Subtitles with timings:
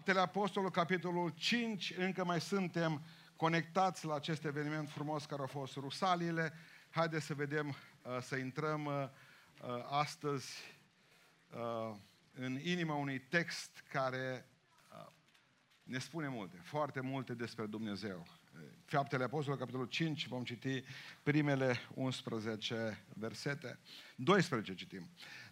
[0.00, 3.02] Faptele Apostolului, capitolul 5, încă mai suntem
[3.36, 6.52] conectați la acest eveniment frumos care a fost Rusalile.
[6.90, 9.08] Haideți să vedem, uh, să intrăm uh,
[9.62, 10.78] uh, astăzi
[12.32, 14.46] în inima unui text care
[15.82, 18.26] ne spune multe, foarte multe despre Dumnezeu.
[18.84, 20.82] Faptele Apostolului, capitolul 5, vom citi
[21.22, 23.78] primele 11 versete.
[24.16, 25.08] 12 citim.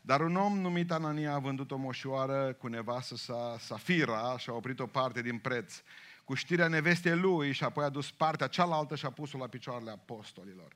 [0.09, 4.52] Dar un om numit Anania a vândut o moșoară cu nevastă sa Safira și a
[4.52, 5.82] oprit o parte din preț
[6.25, 9.90] cu știrea nevestei lui și apoi a dus partea cealaltă și a pus-o la picioarele
[9.90, 10.72] apostolilor.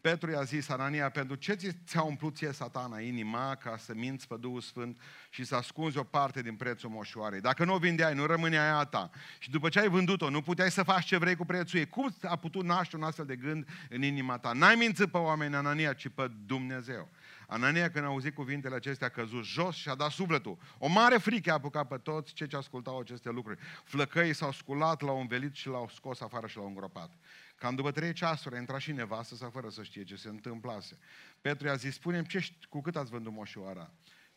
[0.00, 1.54] Petru i-a zis, Anania, pentru ce
[1.86, 5.00] ți-a umplut ție satana inima ca să minți pe Duhul Sfânt
[5.30, 7.40] și să ascunzi o parte din prețul moșoarei?
[7.40, 9.10] Dacă nu o vindeai, nu rămânea a ta.
[9.38, 11.88] Și după ce ai vândut-o, nu puteai să faci ce vrei cu prețul ei.
[11.88, 14.52] Cum a putut naște un astfel de gând în inima ta?
[14.52, 17.08] N-ai mințit pe oameni, Anania, ci pe Dumnezeu.
[17.46, 20.58] Anania, când a auzit cuvintele acestea, a căzut jos și a dat sufletul.
[20.78, 23.58] O mare frică a apucat pe toți cei ce ascultau aceste lucruri.
[23.84, 27.10] Flăcăii s-au sculat, l-au învelit și l-au scos afară și l-au îngropat.
[27.56, 30.98] Cam după trei ceasuri a intrat și nevastă sa fără să știe ce se întâmplase.
[31.40, 33.90] Petru i-a zis, spune ce, cu cât ați vândut moșioara?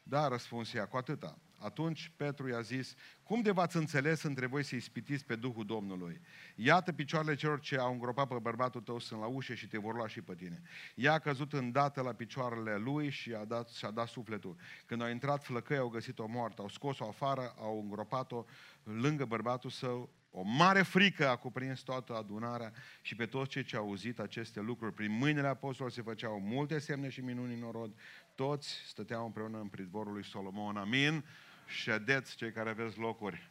[0.10, 1.38] Da, răspuns ea, cu atâta.
[1.58, 6.22] Atunci Petru i-a zis, cum de v-ați înțeles între voi să ispitiți pe Duhul Domnului?
[6.56, 9.96] Iată picioarele celor ce au îngropat pe bărbatul tău sunt la ușă și te vor
[9.96, 10.62] lua și pe tine.
[10.96, 14.56] Ea a căzut îndată la picioarele lui și a dat, și-a dat sufletul.
[14.86, 18.46] Când au intrat flăcăi, au găsit-o moartă, au scos-o afară, au îngropat-o
[18.84, 20.10] lângă bărbatul său.
[20.32, 24.60] O mare frică a cuprins toată adunarea și pe toți cei ce au auzit aceste
[24.60, 24.94] lucruri.
[24.94, 28.00] Prin mâinile apostolilor se făceau multe semne și minuni în orod.
[28.36, 30.78] Toți stăteau împreună în pridvorul lui Solomon.
[30.78, 31.24] Amin
[31.68, 33.50] ședeți cei care aveți locuri.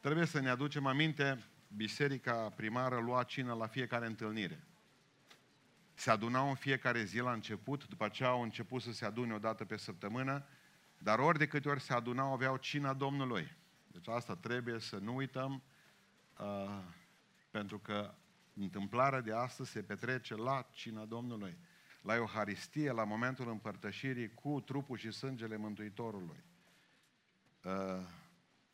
[0.00, 1.44] Trebuie să ne aducem aminte,
[1.76, 4.64] biserica primară lua cină la fiecare întâlnire.
[5.98, 9.38] Se adunau în fiecare zi la început, după aceea au început să se adune o
[9.38, 10.46] dată pe săptămână,
[10.98, 13.56] dar ori de câte ori se adunau, aveau cina Domnului.
[13.86, 15.62] Deci asta trebuie să nu uităm,
[16.38, 16.82] uh,
[17.50, 18.14] pentru că
[18.60, 21.58] Întâmplarea de astăzi se petrece la cina Domnului,
[22.02, 26.44] la Euharistie, la momentul împărtășirii cu trupul și sângele Mântuitorului.
[27.64, 27.72] Uh,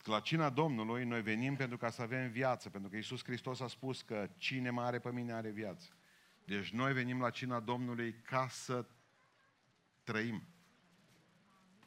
[0.05, 3.67] la cina Domnului noi venim pentru ca să avem viață, pentru că Iisus Hristos a
[3.67, 5.89] spus că cine mă are pe mine are viață.
[6.45, 8.87] Deci noi venim la cina Domnului ca să
[10.03, 10.43] trăim.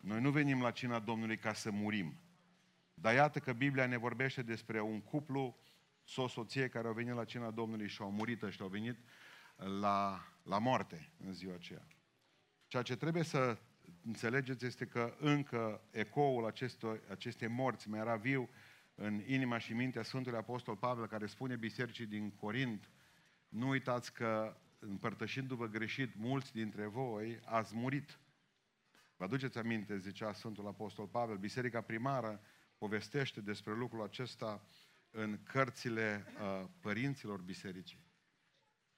[0.01, 2.19] Noi nu venim la cina Domnului ca să murim.
[2.93, 5.57] Dar iată că Biblia ne vorbește despre un cuplu
[6.03, 8.97] soție care au venit la cina Domnului și au murit și au venit
[9.79, 11.87] la, la moarte în ziua aceea.
[12.67, 13.57] Ceea ce trebuie să
[14.05, 18.49] înțelegeți este că încă ecoul acestor, acestei morți mai era viu
[18.95, 22.89] în inima și mintea Sfântului Apostol Pavel, care spune bisericii din Corint,
[23.49, 28.19] nu uitați că împărtășindu-vă greșit, mulți dintre voi ați murit.
[29.15, 32.41] Vă aduceți aminte, zicea Sfântul Apostol Pavel, biserica primară
[32.77, 34.61] povestește despre lucrul acesta
[35.11, 38.05] în cărțile uh, părinților bisericii.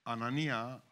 [0.01, 0.83] Anania,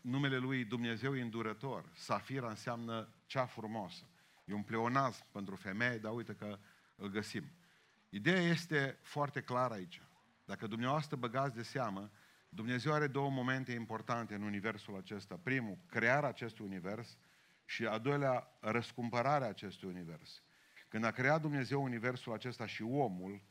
[0.00, 1.90] numele lui Dumnezeu îndurător.
[1.94, 4.10] Safira înseamnă cea frumoasă.
[4.44, 6.58] E un pleonaz pentru femei, dar uite că
[6.96, 7.44] îl găsim.
[8.08, 10.02] Ideea este foarte clară aici.
[10.44, 12.10] Dacă dumneavoastră băgați de seamă,
[12.54, 15.40] Dumnezeu are două momente importante în universul acesta.
[15.42, 17.18] Primul, crearea acestui univers
[17.64, 20.42] și a doilea, răscumpărarea acestui univers.
[20.88, 23.42] Când a creat Dumnezeu universul acesta și omul,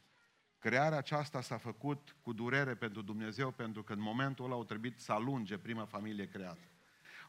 [0.60, 5.00] Crearea aceasta s-a făcut cu durere pentru Dumnezeu, pentru că în momentul ăla au trebuit
[5.00, 6.68] să alunge prima familie creată.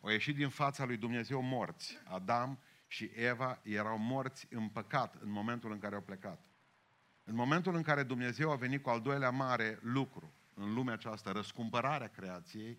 [0.00, 1.98] Au ieșit din fața lui Dumnezeu morți.
[2.04, 6.44] Adam și Eva erau morți în păcat în momentul în care au plecat.
[7.24, 11.32] În momentul în care Dumnezeu a venit cu al doilea mare lucru în lumea aceasta,
[11.32, 12.78] răscumpărarea creației,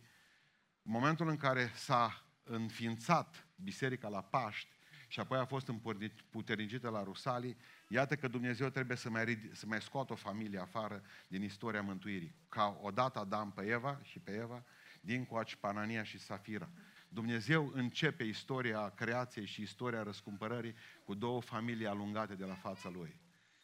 [0.81, 4.71] în momentul în care s-a înființat biserica la Paști
[5.07, 7.57] și apoi a fost împuternicită la Rusalii,
[7.93, 12.35] Iată că Dumnezeu trebuie să mai, să mai scoată o familie afară din istoria mântuirii.
[12.49, 14.63] Ca odată Adam pe Eva și pe Eva,
[15.01, 16.69] din coaci Panania și Safira.
[17.09, 23.19] Dumnezeu începe istoria creației și istoria răscumpărării cu două familii alungate de la fața Lui.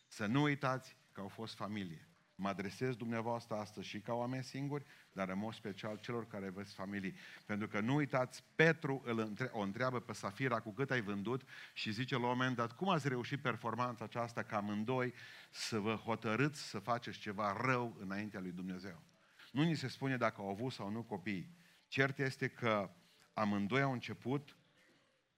[0.07, 2.08] Să nu uitați că au fost familie.
[2.41, 6.73] Mă adresez dumneavoastră astăzi și ca oameni singuri, dar în mod special celor care aveți
[6.73, 7.15] familii.
[7.45, 11.41] Pentru că nu uitați, Petru îl între- o întreabă pe Safira cu cât ai vândut
[11.73, 15.13] și zice la un moment dat, cum ați reușit performanța aceasta ca amândoi
[15.51, 19.03] să vă hotărâți să faceți ceva rău înaintea lui Dumnezeu.
[19.51, 21.55] Nu ni se spune dacă au avut sau nu copii.
[21.87, 22.89] Cert este că
[23.33, 24.57] amândoi au început,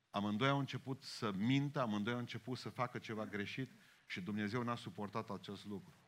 [0.10, 3.72] amândoi au început să mintă, amândoi au început să facă ceva greșit
[4.06, 6.01] și Dumnezeu n-a suportat acest lucru.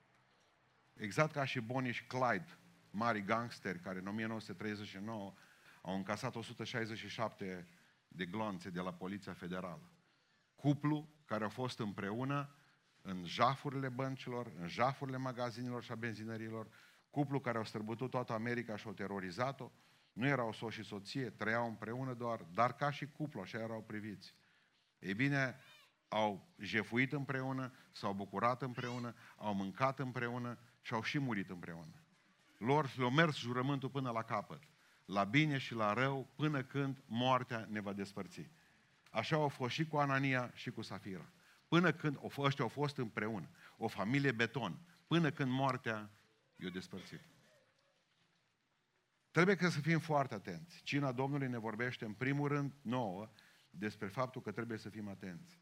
[0.93, 2.57] Exact ca și Bonnie și Clyde,
[2.89, 5.33] mari gangsteri care în 1939
[5.85, 7.67] Au încasat 167
[8.07, 9.91] de glonțe de la Poliția Federală.
[10.55, 12.55] Cuplu care au fost împreună
[13.01, 16.67] în jafurile băncilor, în jafurile magazinilor și a benzinărilor,
[17.09, 19.71] cuplu care au străbătut toată America și au terorizat-o,
[20.13, 24.35] nu erau soț și soție, trăiau împreună doar, dar ca și cuplu, așa erau priviți.
[24.99, 25.59] Ei bine,
[26.07, 32.03] au jefuit împreună, s-au bucurat împreună, au mâncat împreună și au și murit împreună.
[32.57, 34.63] Lor le-au mers jurământul până la capăt,
[35.05, 38.49] la bine și la rău, până când moartea ne va despărți.
[39.11, 41.31] Așa au fost și cu Anania și cu Safira.
[41.67, 46.09] Până când ăștia au fost împreună, o familie beton, până când moartea
[46.55, 47.21] i-a despărțit.
[49.31, 50.81] Trebuie că să fim foarte atenți.
[50.83, 53.29] Cina Domnului ne vorbește în primul rând nouă
[53.69, 55.59] despre faptul că trebuie să fim atenți.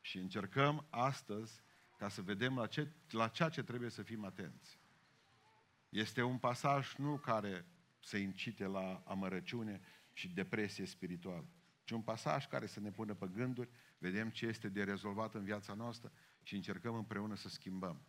[0.00, 1.62] Și încercăm astăzi
[1.96, 4.78] ca să vedem la, ce, la ceea ce trebuie să fim atenți.
[5.88, 7.66] Este un pasaj nu care
[8.00, 9.80] să incite la amărăciune
[10.12, 11.48] și depresie spirituală,
[11.84, 15.44] ci un pasaj care să ne pună pe gânduri, vedem ce este de rezolvat în
[15.44, 16.12] viața noastră
[16.42, 18.06] și încercăm împreună să schimbăm.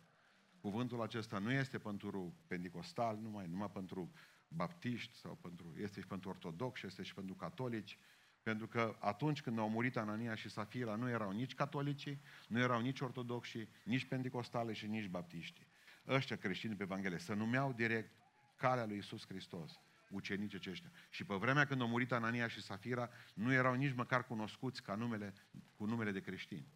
[0.60, 4.12] Cuvântul acesta nu este pentru pentecostal, numai, numai pentru
[4.48, 7.98] baptiști sau pentru, este și pentru ortodoxi, este și pentru catolici,
[8.42, 12.18] pentru că atunci când au murit Anania și Safira, nu erau nici catolici,
[12.48, 15.66] nu erau nici ortodoxi, nici pentecostale și nici baptiști.
[16.06, 18.12] Ăștia creștini pe Evanghelie să numeau direct
[18.56, 19.80] calea lui Isus Hristos,
[20.10, 20.90] ucenici aceștia.
[21.10, 24.94] Și pe vremea când au murit Anania și Safira, nu erau nici măcar cunoscuți ca
[24.94, 25.34] numele,
[25.76, 26.68] cu numele de creștini.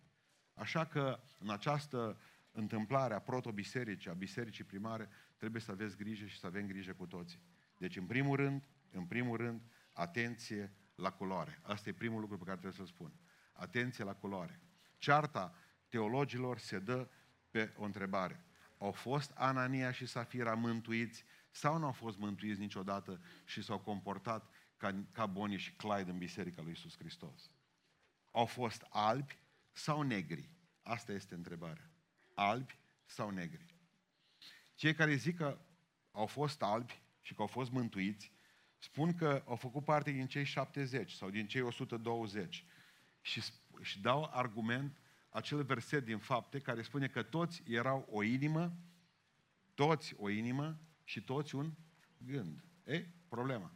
[0.55, 2.21] Așa că în această
[2.53, 7.07] întâmplare a proto-bisericii, a bisericii primare, trebuie să aveți grijă și să avem grijă cu
[7.07, 7.41] toții.
[7.79, 9.63] Deci, în primul rând, în primul rând,
[9.93, 11.61] atenție la culoare.
[11.63, 13.13] Asta e primul lucru pe care trebuie să-l spun.
[13.53, 14.61] Atenție la culoare.
[14.99, 15.55] Cearta
[15.89, 17.09] teologilor se dă
[17.51, 18.45] pe o întrebare.
[18.79, 24.51] Au fost Anania și Safira mântuiți sau nu au fost mântuiți niciodată și s-au comportat
[24.77, 27.51] ca, ca Bonnie și Clyde în Biserica lui Isus Hristos?
[28.31, 29.39] Au fost albi
[29.73, 30.51] sau negri?
[30.83, 31.91] Asta este întrebarea.
[32.35, 33.77] Albi sau negri?
[34.75, 35.59] Cei care zic că
[36.11, 38.33] au fost albi și că au fost mântuiți,
[38.83, 42.65] spun că au făcut parte din cei 70 sau din cei 120
[43.21, 43.43] și,
[43.83, 44.99] și dau argument
[45.29, 48.77] acel verset din fapte care spune că toți erau o inimă,
[49.75, 51.73] toți o inimă și toți un
[52.19, 52.65] gând.
[52.85, 53.73] E, problema.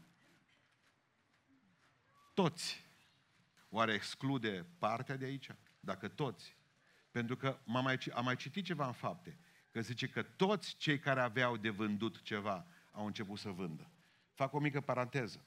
[2.35, 2.85] Toți.
[3.69, 5.49] Oare exclude partea de aici?
[5.81, 6.56] Dacă toți.
[7.11, 9.38] Pentru că am mai, am mai citit ceva în fapte,
[9.70, 13.91] că zice că toți cei care aveau de vândut ceva au început să vândă.
[14.37, 15.41] Fac o mică paranteză.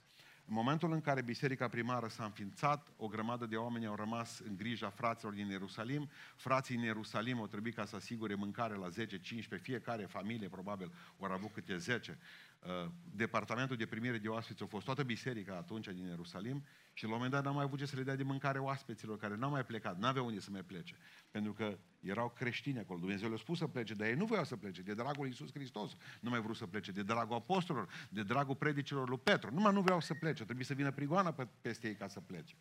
[0.46, 4.56] În momentul în care biserica primară s-a înființat, o grămadă de oameni au rămas în
[4.56, 6.10] grija fraților din Ierusalim.
[6.36, 11.32] Frații din Ierusalim au trebuit ca să asigure mâncare la 10-15, fiecare familie probabil au
[11.32, 12.18] avut câte 10.
[12.60, 17.10] Uh, departamentul de primire de oaspeți a fost toată biserica atunci din Ierusalim și la
[17.10, 19.50] un moment dat n-au mai avut ce să le dea de mâncare oaspeților care n-au
[19.50, 20.98] mai plecat, n-aveau unde să mai plece.
[21.32, 23.00] Pentru că erau creștini acolo.
[23.00, 24.82] Dumnezeu le-a spus să plece, dar ei nu voiau să plece.
[24.82, 26.92] De dragul Iisus Hristos nu mai vrut să plece.
[26.92, 29.54] De dragul apostolilor, de dragul predicilor lui Petru.
[29.54, 30.44] Numai nu vreau să plece.
[30.44, 31.32] Trebuie să vină prigoana
[31.62, 32.56] peste ei ca să plece.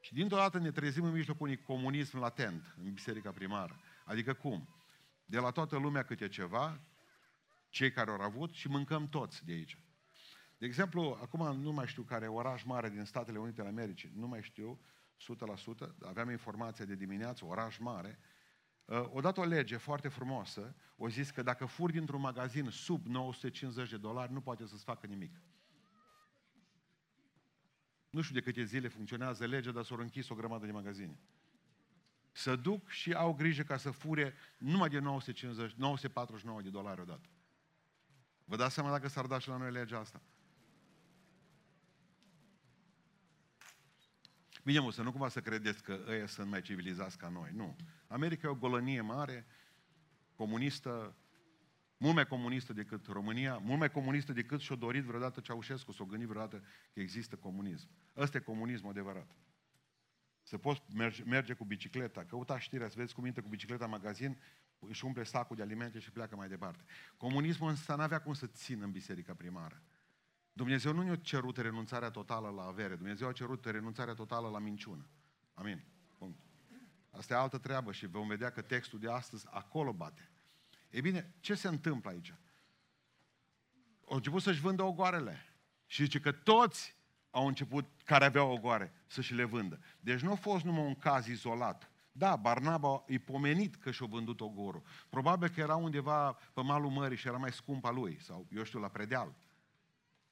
[0.00, 3.80] Și dintr-o dată ne trezim în mijlocul unui comunism latent în biserica primară.
[4.04, 4.68] Adică cum?
[5.24, 6.80] De la toată lumea câte ceva,
[7.74, 9.78] cei care au avut și mâncăm toți de aici.
[10.58, 14.26] De exemplu, acum nu mai știu care oraș mare din Statele Unite ale Americii, nu
[14.26, 14.80] mai știu
[15.84, 18.18] 100%, aveam informația de dimineață, oraș mare,
[18.84, 23.06] uh, o dat o lege foarte frumoasă, o zis că dacă furi dintr-un magazin sub
[23.06, 25.40] 950 de dolari, nu poate să-ți facă nimic.
[28.10, 31.18] Nu știu de câte zile funcționează legea, dar s-au închis o grămadă de magazine.
[32.32, 37.28] Să duc și au grijă ca să fure numai de 950, 949 de dolari odată.
[38.44, 40.22] Vă dați seama dacă s-ar da și la noi legea asta?
[44.64, 47.50] Bine, mă, să nu cumva să credeți că ăia sunt mai civilizați ca noi.
[47.52, 47.76] Nu.
[48.06, 49.46] America e o golănie mare,
[50.34, 51.16] comunistă,
[51.96, 56.28] mult mai comunistă decât România, mult mai comunistă decât și-o dorit vreodată Ceaușescu, s-o gândit
[56.28, 57.88] vreodată că există comunism.
[58.16, 59.36] Ăsta e comunismul adevărat.
[60.42, 63.90] Să poți merge, merge cu bicicleta, căuta știrea, să vezi cum intră cu bicicleta în
[63.90, 64.38] magazin,
[64.88, 66.84] își umple sacul de alimente și pleacă mai departe.
[67.16, 69.82] Comunismul ăsta n-avea cum să țină în biserica primară.
[70.52, 75.08] Dumnezeu nu ne-a cerut renunțarea totală la avere, Dumnezeu a cerut renunțarea totală la minciună.
[75.54, 75.84] Amin.
[76.18, 76.38] Punct.
[77.10, 80.30] Asta e altă treabă și vom vedea că textul de astăzi acolo bate.
[80.90, 82.34] E bine, ce se întâmplă aici?
[84.08, 85.46] Au început să-și vândă ogoarele.
[85.86, 86.96] Și zice că toți
[87.30, 89.80] au început, care aveau ogoare, să-și le vândă.
[90.00, 91.90] Deci nu a fost numai un caz izolat.
[92.16, 94.82] Da, Barnaba e pomenit că și-a vândut ogorul.
[95.08, 98.62] Probabil că era undeva pe malul mării și era mai scump a lui, sau eu
[98.62, 99.34] știu, la predeal.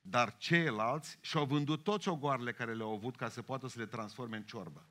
[0.01, 4.37] Dar ceilalți și-au vândut toți ogoarele care le-au avut ca să poată să le transforme
[4.37, 4.87] în ciorbă.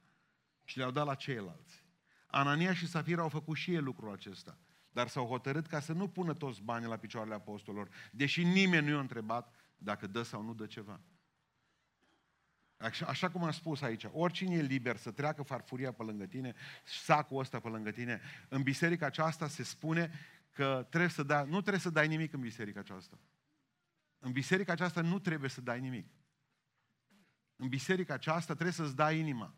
[0.64, 1.84] Și le-au dat la ceilalți.
[2.28, 4.58] Anania și Safira au făcut și ei lucrul acesta.
[4.92, 8.94] Dar s-au hotărât ca să nu pună toți banii la picioarele apostolilor, deși nimeni nu
[8.94, 11.00] i-a întrebat dacă dă sau nu dă ceva.
[12.82, 16.54] Așa, așa cum am spus aici, oricine e liber să treacă farfuria pe lângă tine,
[16.84, 20.12] sacul ăsta pe lângă tine, în biserica aceasta se spune
[20.50, 23.20] că trebuie să dai, nu trebuie să dai nimic în biserica aceasta.
[24.20, 26.08] În biserica aceasta nu trebuie să dai nimic.
[27.56, 29.56] În biserica aceasta trebuie să-ți dai inima.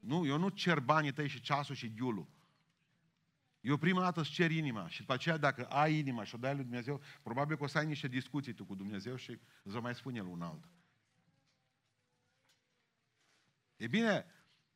[0.00, 2.28] Nu, eu nu cer banii tăi și ceasul și ghiulul.
[3.60, 6.54] Eu prima dată îți cer inima și după aceea dacă ai inima și o dai
[6.54, 9.80] lui Dumnezeu, probabil că o să ai niște discuții tu cu Dumnezeu și îți va
[9.80, 10.68] mai spune El un alt.
[13.82, 14.26] E bine,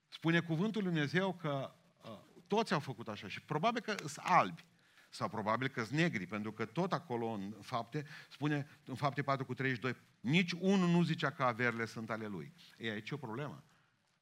[0.08, 4.64] spune cuvântul lui Dumnezeu că uh, toți au făcut așa și probabil că sunt albi
[5.10, 9.44] sau probabil că sunt negri, pentru că tot acolo în fapte, spune în fapte 4
[9.44, 12.54] cu 32, nici unul nu zicea că averile sunt ale lui.
[12.78, 13.64] E aici o problemă.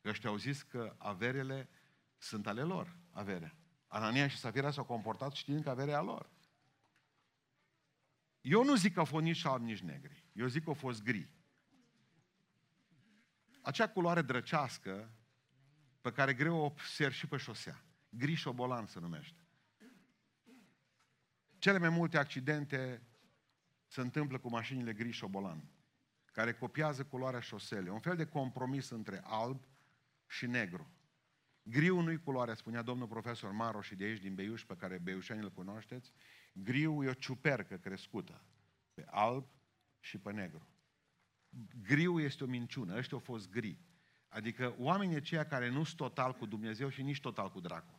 [0.05, 1.69] Ăștia au zis că averele
[2.19, 3.57] sunt ale lor, averea.
[3.87, 6.31] Anania și Safira s-au comportat știind că averea lor.
[8.41, 10.25] Eu nu zic că au fost nici albi, nici negri.
[10.33, 11.29] Eu zic că au fost gri.
[13.65, 15.11] Acea culoare drăcească
[16.01, 17.85] pe care greu o observ și pe șosea.
[18.09, 19.47] Gri șobolan se numește.
[21.59, 23.03] Cele mai multe accidente
[23.87, 25.69] se întâmplă cu mașinile gri șobolan,
[26.33, 27.93] care copiază culoarea șoselei.
[27.93, 29.67] Un fel de compromis între alb
[30.27, 30.91] și negru.
[31.63, 35.43] Griu nu-i culoarea, spunea domnul profesor Maro și de aici din Beiuș, pe care beiușanii
[35.43, 36.13] îl cunoașteți.
[36.53, 38.45] Griu e o ciupercă crescută
[38.95, 39.47] pe alb
[40.01, 40.69] și pe negru.
[41.83, 43.79] Griu este o minciună, ăștia au fost gri.
[44.29, 47.99] Adică oamenii aceia care nu sunt total cu Dumnezeu și nici total cu dracu.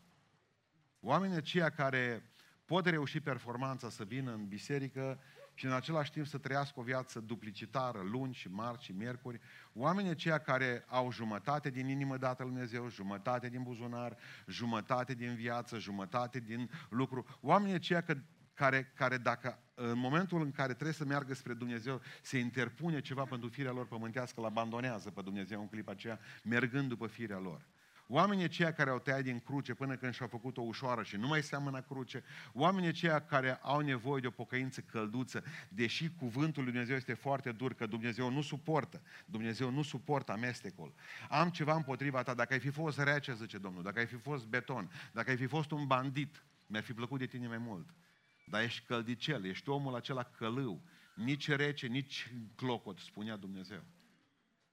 [1.00, 2.32] Oamenii aceia care
[2.66, 5.20] pot reuși performanța să vină în biserică
[5.54, 9.40] și în același timp să trăiască o viață duplicitară, luni și marți și miercuri.
[9.74, 15.36] Oamenii aceia care au jumătate din inimă dată lui Dumnezeu, jumătate din buzunar, jumătate din
[15.36, 17.26] viață, jumătate din lucru.
[17.42, 18.18] Oamenii aceia că,
[18.54, 23.24] care, care dacă în momentul în care trebuie să meargă spre Dumnezeu, se interpune ceva
[23.24, 27.62] pentru firea lor pământească, îl abandonează pe Dumnezeu în clipa aceea, mergând după firea lor.
[28.08, 31.28] Oamenii aceia care au tăiat din cruce până când și-au făcut o ușoară și nu
[31.28, 36.72] mai seamănă cruce, oamenii aceia care au nevoie de o pocăință călduță, deși cuvântul lui
[36.72, 40.94] Dumnezeu este foarte dur, că Dumnezeu nu suportă, Dumnezeu nu suportă amestecul.
[41.30, 44.46] Am ceva împotriva ta, dacă ai fi fost rece, zice Domnul, dacă ai fi fost
[44.46, 47.90] beton, dacă ai fi fost un bandit, mi-ar fi plăcut de tine mai mult.
[48.46, 50.82] Dar ești căldicel, ești omul acela călău,
[51.16, 53.84] nici rece, nici clocot, spunea Dumnezeu.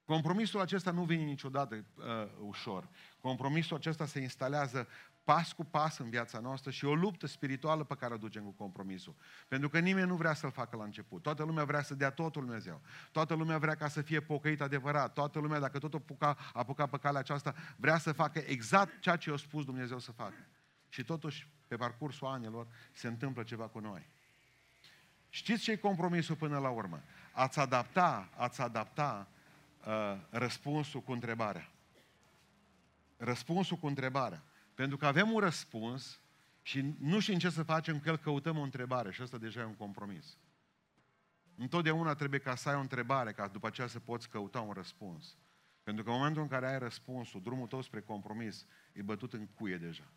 [0.05, 2.03] Compromisul acesta nu vine niciodată uh,
[2.39, 2.89] ușor.
[3.21, 4.87] Compromisul acesta se instalează
[5.23, 8.51] pas cu pas în viața noastră și o luptă spirituală pe care o ducem cu
[8.51, 9.15] compromisul.
[9.47, 11.21] Pentru că nimeni nu vrea să-l facă la început.
[11.21, 12.81] Toată lumea vrea să dea totul Dumnezeu.
[13.11, 15.13] Toată lumea vrea ca să fie pocăit adevărat.
[15.13, 19.29] Toată lumea, dacă tot apuca, apuca pe calea aceasta, vrea să facă exact ceea ce
[19.29, 20.47] i-a spus Dumnezeu să facă.
[20.93, 24.07] Și totuși, pe parcursul anilor, se întâmplă ceva cu noi.
[25.29, 27.03] Știți ce e compromisul până la urmă?
[27.31, 29.27] Ați adapta, ați adapta
[29.85, 31.71] uh, răspunsul cu întrebarea.
[33.17, 34.43] Răspunsul cu întrebarea.
[34.73, 36.19] Pentru că avem un răspuns
[36.61, 39.63] și nu știm ce să facem că el căutăm o întrebare și asta deja e
[39.63, 40.37] un compromis.
[41.55, 45.37] Întotdeauna trebuie ca să ai o întrebare, ca după aceea să poți căuta un răspuns.
[45.83, 49.47] Pentru că în momentul în care ai răspunsul, drumul tău spre compromis e bătut în
[49.47, 50.11] cuie deja.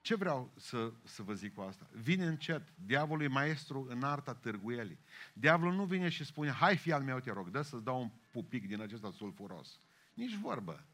[0.00, 1.88] Ce vreau să, să vă zic cu asta?
[1.92, 2.62] Vine încet.
[2.86, 4.98] Diavolul e maestru în arta târguielii.
[5.32, 8.10] Diavolul nu vine și spune, hai fi al meu, te rog, dă să-ți dau un
[8.30, 9.78] pupic din acesta sulfuros.
[10.14, 10.84] Nici vorbă.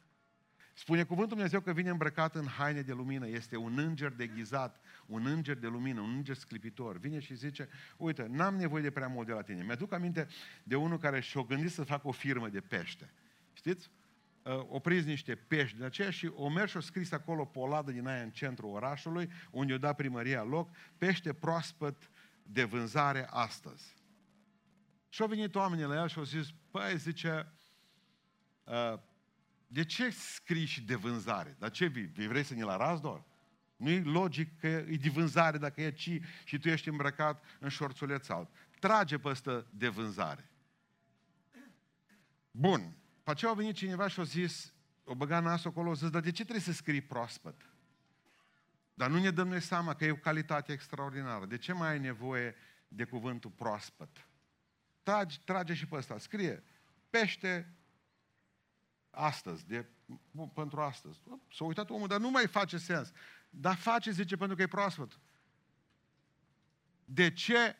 [0.78, 5.26] Spune cuvântul Dumnezeu că vine îmbrăcat în haine de lumină, este un înger deghizat, un
[5.26, 6.98] înger de lumină, un înger sclipitor.
[6.98, 9.62] Vine și zice, uite, n-am nevoie de prea mult de la tine.
[9.62, 10.28] Mi-aduc aminte
[10.62, 13.10] de unul care și-a gândit să facă o firmă de pește.
[13.52, 13.90] Știți?
[14.46, 17.66] Uh, opriți niște pești de aceea și o mers și o scris acolo pe o
[17.66, 22.10] ladă din aia în centrul orașului, unde o da primăria loc, pește proaspăt
[22.42, 23.94] de vânzare astăzi.
[25.08, 27.52] Și au venit oamenii la el și au zis, păi, zice,
[28.64, 28.98] uh,
[29.66, 31.56] de ce scrii și de vânzare?
[31.58, 32.06] Dar ce vii?
[32.06, 33.24] Vrei să ne-l arăți doar?
[33.76, 37.68] Nu e logic că e de vânzare dacă e ci și tu ești îmbrăcat în
[37.68, 38.48] șorțuleț alb.
[38.78, 40.50] Trage pe ăsta de vânzare.
[42.50, 42.96] Bun.
[43.26, 44.72] Pe aceea a venit cineva și a zis,
[45.04, 47.70] o băga nasul acolo, a zis, dar de ce trebuie să scrii proaspăt?
[48.94, 51.46] Dar nu ne dăm noi seama că e o calitate extraordinară.
[51.46, 52.54] De ce mai ai nevoie
[52.88, 54.28] de cuvântul proaspăt?
[55.02, 56.62] Trage, trage și pe ăsta, scrie
[57.10, 57.76] pește
[59.10, 59.86] astăzi, de,
[60.54, 61.20] pentru astăzi.
[61.52, 63.12] S-a uitat omul, dar nu mai face sens.
[63.50, 65.20] Dar face, zice, pentru că e proaspăt.
[67.04, 67.76] De ce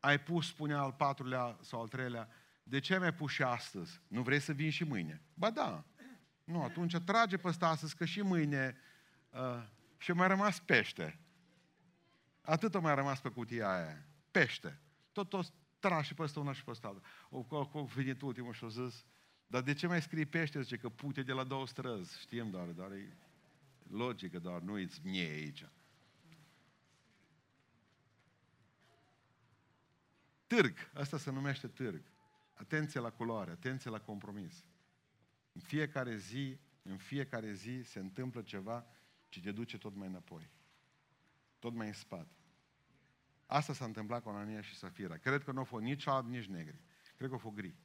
[0.00, 2.28] ai pus, spunea al patrulea sau al treilea,
[2.68, 4.00] de ce mi-ai pus și astăzi?
[4.08, 5.22] Nu vrei să vin și mâine?
[5.34, 5.84] Ba da.
[6.44, 8.76] Nu, atunci trage pe ăsta astăzi, că și mâine
[9.30, 9.62] uh,
[9.96, 11.18] și mai rămas pește.
[12.40, 14.06] Atât o mai rămas pe cutia aia.
[14.30, 14.80] Pește.
[15.12, 17.00] Tot, tot tragi și pe ăsta una și pe ăsta.
[17.30, 19.04] O, o, o venit ultimul și o zis,
[19.46, 20.62] dar de ce mai scrii pește?
[20.62, 22.20] Zice că pute de la două străzi.
[22.20, 23.16] Știm doar, doar e
[23.90, 25.64] logică, doar nu îți mie aici.
[30.46, 30.90] Târg.
[30.94, 32.02] Asta se numește târg.
[32.58, 34.64] Atenție la culoare, atenție la compromis.
[35.52, 38.86] În fiecare zi, în fiecare zi se întâmplă ceva
[39.28, 40.50] ce te duce tot mai înapoi.
[41.58, 42.36] Tot mai în spate.
[43.46, 45.16] Asta s-a întâmplat cu Anania și Safira.
[45.16, 46.80] Cred că nu au fost nici alb, nici negri.
[47.16, 47.76] Cred că au fost gri.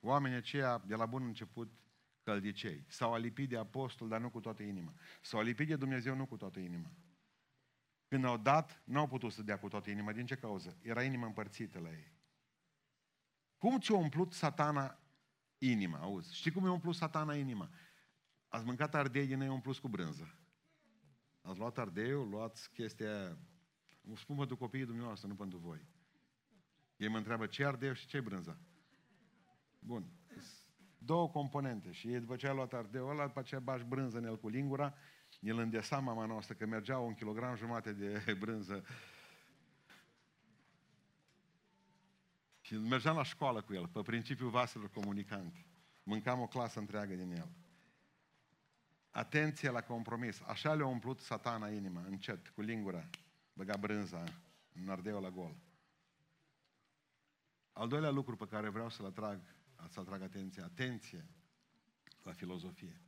[0.00, 1.72] Oamenii aceia, de la bun început,
[2.22, 2.84] căldicei.
[2.88, 4.94] S-au alipit de apostol, dar nu cu toată inima.
[5.22, 6.90] S-au alipit de Dumnezeu, nu cu toată inima.
[8.08, 10.12] Când au dat, nu au putut să dea cu toată inima.
[10.12, 10.78] Din ce cauză?
[10.82, 12.19] Era inima împărțită la ei.
[13.60, 14.98] Cum ți-a umplut satana
[15.58, 15.98] inima?
[15.98, 17.70] Auzi, știi cum i-a umplut satana inima?
[18.48, 20.34] Ați mâncat ardei din ei umplut cu brânză.
[21.42, 23.38] Ați luat ardeiul, luați chestia
[24.00, 25.86] Nu spun pentru copiii dumneavoastră, nu pentru voi.
[26.96, 28.60] Ei mă întreabă ce ardeu și ce brânză.
[29.78, 30.10] Bun.
[30.98, 31.92] Două componente.
[31.92, 34.48] Și ei după ce a luat ardeul ăla, după aceea bași brânză în el cu
[34.48, 34.94] lingura,
[35.40, 38.84] el îndesa mama noastră că mergea un kilogram jumate de brânză
[42.70, 45.66] Și mergeam la școală cu el, pe principiul vaselor comunicante.
[46.02, 47.48] Mâncam o clasă întreagă din el.
[49.10, 50.40] Atenție la compromis.
[50.40, 53.08] Așa le-a umplut satana inima, încet, cu lingura.
[53.52, 54.24] Băga brânza
[54.72, 55.56] în ardeu la gol.
[57.72, 59.40] Al doilea lucru pe care vreau să-l atrag,
[59.88, 61.26] să atrag atenție, atenție
[62.22, 63.00] la filozofie.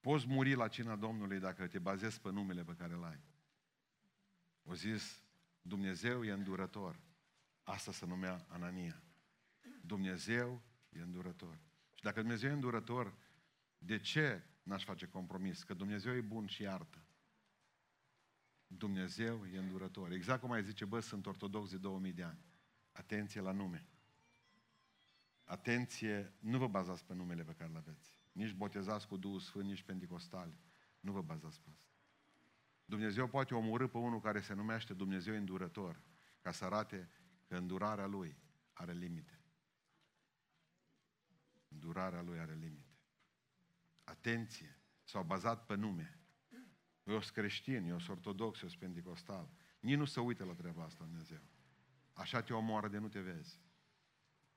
[0.00, 3.20] Poți muri la cina Domnului dacă te bazezi pe numele pe care îl ai.
[4.62, 5.19] O zis
[5.62, 7.00] Dumnezeu e îndurător.
[7.62, 9.02] Asta se numea Anania.
[9.82, 11.58] Dumnezeu e îndurător.
[11.94, 13.14] Și dacă Dumnezeu e îndurător,
[13.78, 15.62] de ce n-aș face compromis?
[15.62, 17.04] Că Dumnezeu e bun și iartă.
[18.66, 20.12] Dumnezeu e îndurător.
[20.12, 22.44] Exact cum ai zice, bă, sunt ortodox de 2000 de ani.
[22.92, 23.88] Atenție la nume.
[25.44, 28.18] Atenție, nu vă bazați pe numele pe care îl aveți.
[28.32, 30.58] Nici botezați cu Duhul Sfânt, nici pentecostali.
[31.00, 31.89] Nu vă bazați pe asta.
[32.90, 36.00] Dumnezeu poate omorâ pe unul care se numește Dumnezeu îndurător,
[36.40, 37.10] ca să arate
[37.46, 38.38] că îndurarea Lui
[38.72, 39.40] are limite.
[41.68, 42.98] Îndurarea Lui are limite.
[44.04, 44.78] Atenție!
[45.04, 46.20] S-au bazat pe nume.
[47.04, 49.50] Eu sunt creștin, eu sunt ortodox, eu sunt pentecostal.
[49.80, 51.42] Nici nu se uită la treaba asta Dumnezeu.
[52.12, 53.60] Așa te omoară de nu te vezi.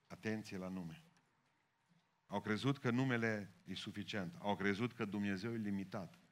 [0.08, 1.04] Atenție la nume.
[2.26, 4.36] Au crezut că numele e suficient.
[4.39, 6.23] Au crezut că Dumnezeu e limitat.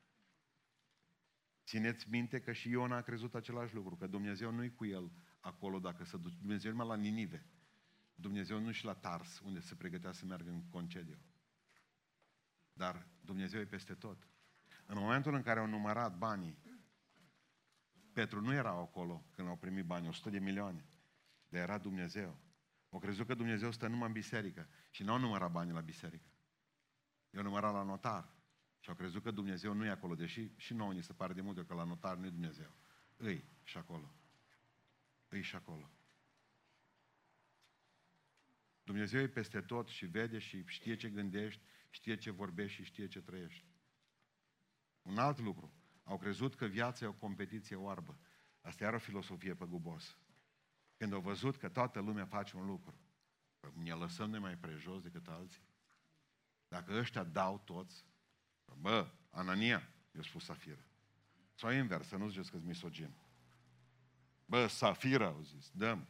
[1.71, 5.79] Țineți minte că și Iona a crezut același lucru, că Dumnezeu nu-i cu el acolo
[5.79, 6.36] dacă se duce.
[6.39, 7.45] Dumnezeu numai la Ninive.
[8.15, 11.17] Dumnezeu nu și la Tars, unde se pregătea să meargă în concediu.
[12.73, 14.27] Dar Dumnezeu e peste tot.
[14.86, 16.57] În momentul în care au numărat banii,
[18.13, 20.86] Petru nu era acolo când au primit banii, 100 de milioane,
[21.49, 22.39] dar era Dumnezeu.
[22.89, 26.29] Au crezut că Dumnezeu stă numai în biserică și nu au numărat banii la biserică.
[27.29, 28.39] Eu numărat la notar.
[28.81, 31.41] Și au crezut că Dumnezeu nu e acolo, deși și nouă ni se pare de
[31.41, 32.75] multe că la notar nu e Dumnezeu.
[33.17, 34.13] Îi și acolo.
[35.27, 35.89] Îi și acolo.
[38.83, 43.07] Dumnezeu e peste tot și vede și știe ce gândești, știe ce vorbești și știe
[43.07, 43.65] ce trăiești.
[45.01, 45.73] Un alt lucru.
[46.03, 48.19] Au crezut că viața e o competiție oarbă.
[48.61, 50.17] Asta era o filosofie pe gubos.
[50.97, 52.99] Când au văzut că toată lumea face un lucru,
[53.73, 55.63] ne lăsăm de mai prejos decât alții.
[56.67, 58.05] Dacă ăștia dau toți,
[58.79, 60.86] Bă, Anania, i-a spus Safira.
[61.55, 63.13] Sau invers, să nu ziceți că misogin.
[64.45, 66.07] Bă, Safira, au zis, dăm.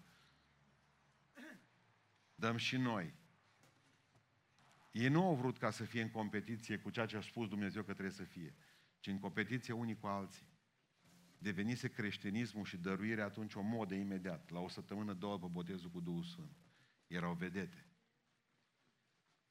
[2.35, 3.13] Dăm și noi.
[4.91, 7.83] Ei nu au vrut ca să fie în competiție cu ceea ce a spus Dumnezeu
[7.83, 8.55] că trebuie să fie,
[8.99, 10.49] ci în competiție unii cu alții.
[11.37, 15.99] Devenise creștinismul și dăruirea atunci o modă imediat, la o săptămână, două pe botezul cu
[15.99, 16.57] Duhul Sfânt.
[17.07, 17.90] Erau vedete.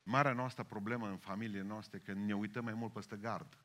[0.02, 3.64] Marea noastră problemă în familie noastre că ne uităm mai mult peste gard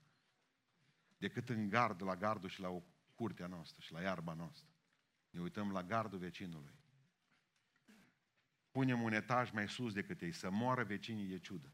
[1.18, 2.84] decât în gard, la gardul și la o
[3.16, 4.70] curtea noastră și la iarba noastră.
[5.30, 6.74] Ne uităm la gardul vecinului.
[8.72, 11.72] Punem un etaj mai sus decât ei, să moară vecinii de ciudă.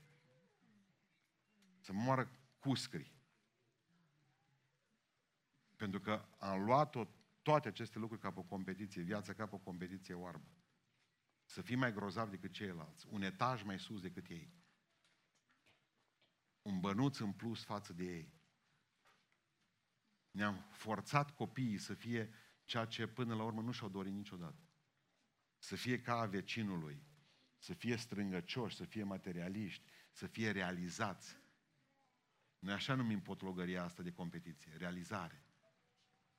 [1.79, 3.11] Să moară cuscri.
[5.75, 6.95] Pentru că am luat
[7.41, 10.47] toate aceste lucruri ca pe o competiție, viața ca pe o competiție oarbă.
[11.51, 14.53] Să fii mai grozav decât ceilalți, un etaj mai sus decât ei.
[16.61, 18.33] Un bănuț în plus față de ei.
[20.31, 22.33] Ne-am forțat copiii să fie
[22.63, 24.65] ceea ce până la urmă nu și-au dorit niciodată.
[25.57, 27.03] să fie ca a vecinului,
[27.57, 31.37] să fie strângăcioși, să fie materialiști, să fie realizați.
[32.59, 35.45] Noi așa numim potlogăria asta de competiție, realizare.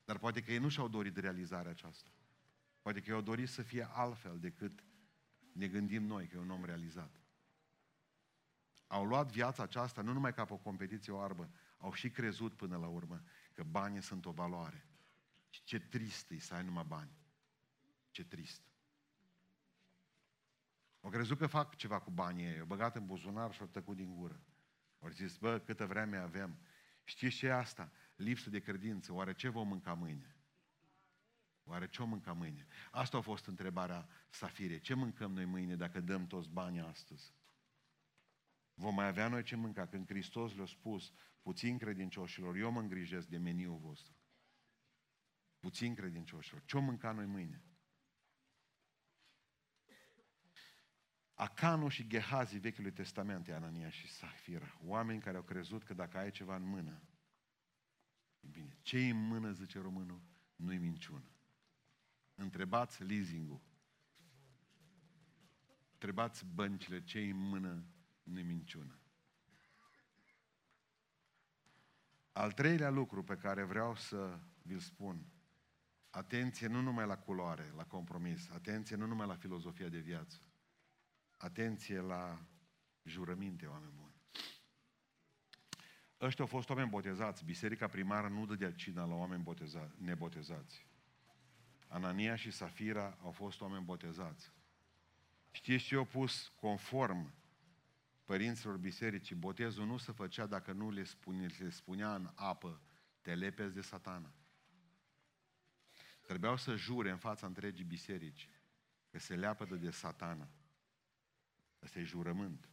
[0.04, 2.10] Dar poate că ei nu și-au dorit realizarea aceasta.
[2.80, 4.84] Poate că ei au dorit să fie altfel decât
[5.52, 7.20] ne gândim noi, că e un om realizat.
[8.86, 12.76] Au luat viața aceasta nu numai ca pe o competiție oarbă, au și crezut până
[12.76, 14.86] la urmă că banii sunt o valoare.
[15.48, 17.10] Ce trist e să ai numai bani.
[18.10, 18.62] Ce trist.
[21.00, 23.96] Au crezut că fac ceva cu banii ei, au băgat în buzunar și au tăcut
[23.96, 24.40] din gură.
[25.00, 26.58] Au zis, bă, câtă vreme avem.
[27.04, 27.90] Știți ce e asta?
[28.16, 29.12] Lipsă de credință.
[29.12, 30.31] Oare ce vom mânca mâine?
[31.64, 32.66] Oare ce o mânca mâine?
[32.90, 34.78] Asta a fost întrebarea Safire.
[34.78, 37.34] Ce mâncăm noi mâine dacă dăm toți banii astăzi?
[38.74, 43.26] Vom mai avea noi ce mânca când Hristos le-a spus puțin credincioșilor, eu mă îngrijesc
[43.26, 44.16] de meniul vostru.
[45.58, 46.62] Puțin credincioșilor.
[46.64, 47.62] Ce o mânca noi mâine?
[51.34, 56.30] Acanu și Gehazi Vechiului Testament, Anania și Safira, oameni care au crezut că dacă ai
[56.30, 57.02] ceva în mână,
[58.40, 60.22] bine, ce în mână, zice românul,
[60.56, 61.31] nu-i minciună.
[62.34, 63.60] Întrebați leasing-ul.
[65.92, 67.84] Întrebați băncile ce în mână,
[68.22, 68.96] nu-i minciună.
[72.32, 75.26] Al treilea lucru pe care vreau să vi-l spun,
[76.10, 80.40] atenție nu numai la culoare, la compromis, atenție nu numai la filozofia de viață,
[81.36, 82.46] atenție la
[83.02, 84.14] jurăminte, oameni buni.
[86.20, 87.44] Ăștia au fost oameni botezați.
[87.44, 90.86] Biserica primară nu dădea cina la oameni boteza- nebotezați.
[91.92, 94.52] Anania și Safira au fost oameni botezați.
[95.50, 97.34] Știți ce au pus conform
[98.24, 99.36] părinților bisericii?
[99.36, 102.80] Botezul nu se făcea dacă nu le, spune, le spunea în apă,
[103.20, 104.32] te lepezi de satana.
[106.26, 108.48] Trebuiau să jure în fața întregii biserici
[109.10, 110.48] că se leapădă de satana.
[111.82, 112.68] Asta e jurământ.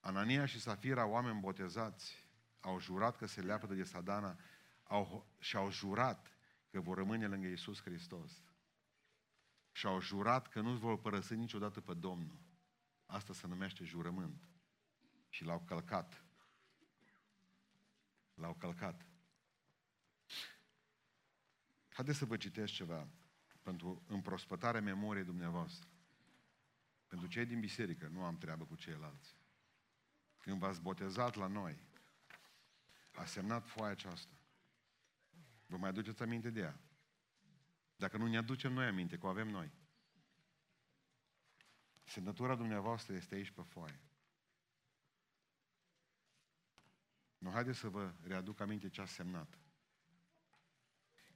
[0.00, 2.28] Anania și Safira, oameni botezați,
[2.60, 4.38] au jurat că se leapădă de sadana
[4.82, 6.33] au, și au jurat
[6.74, 8.42] că vor rămâne lângă Iisus Hristos.
[9.72, 12.38] Și au jurat că nu vor părăsi niciodată pe Domnul.
[13.06, 14.48] Asta se numește jurământ.
[15.28, 16.24] Și l-au călcat.
[18.34, 19.06] L-au călcat.
[21.88, 23.08] Haideți să vă citesc ceva
[23.62, 25.88] pentru împrospătarea memoriei dumneavoastră.
[27.06, 29.36] Pentru cei din biserică, nu am treabă cu ceilalți.
[30.38, 31.78] Când v-ați botezat la noi,
[33.12, 34.34] a semnat foaia aceasta.
[35.66, 36.80] Vă mai aduceți aminte de ea?
[37.96, 39.72] Dacă nu ne aducem noi aminte, că o avem noi.
[42.04, 44.00] Semnătura dumneavoastră este aici pe foaie.
[47.38, 49.58] Nu, haideți să vă readuc aminte ce a semnat.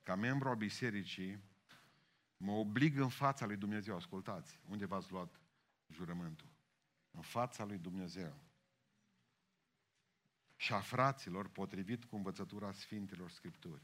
[0.03, 1.43] Ca membru al bisericii,
[2.37, 5.41] mă oblig în fața lui Dumnezeu, ascultați, unde v-ați luat
[5.89, 6.49] jurământul?
[7.11, 8.39] În fața lui Dumnezeu.
[10.57, 13.83] Și a fraților, potrivit cu învățătura Sfintelor Scripturi.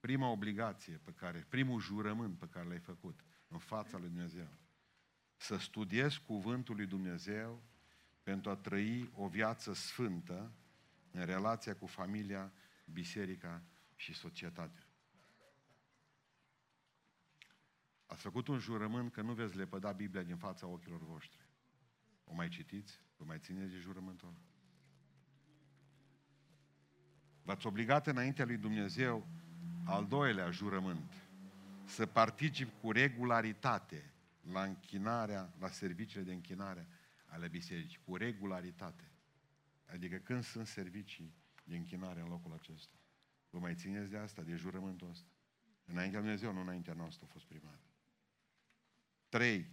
[0.00, 4.48] Prima obligație pe care, primul jurământ pe care l-ai făcut în fața lui Dumnezeu.
[5.36, 7.62] Să studiezi cuvântul lui Dumnezeu
[8.22, 10.52] pentru a trăi o viață sfântă
[11.10, 12.52] în relația cu familia,
[12.84, 13.62] biserica
[13.94, 14.84] și societatea.
[18.06, 21.48] Ați făcut un jurământ că nu veți lepăda Biblia din fața ochilor voștri.
[22.24, 23.00] O mai citiți?
[23.16, 24.34] Vă mai țineți de jurământul
[27.42, 29.28] V-ați obligat înaintea lui Dumnezeu
[29.84, 31.12] al doilea jurământ.
[31.84, 34.12] Să particip cu regularitate
[34.52, 36.86] la închinarea, la serviciile de închinare
[37.26, 38.00] ale bisericii.
[38.04, 39.10] Cu regularitate.
[39.92, 42.94] Adică când sunt servicii de închinare în locul acesta.
[43.50, 45.28] Vă mai țineți de asta, de jurământul ăsta.
[45.84, 47.78] Înaintea lui Dumnezeu, nu înaintea noastră a fost primar.
[49.28, 49.66] 3.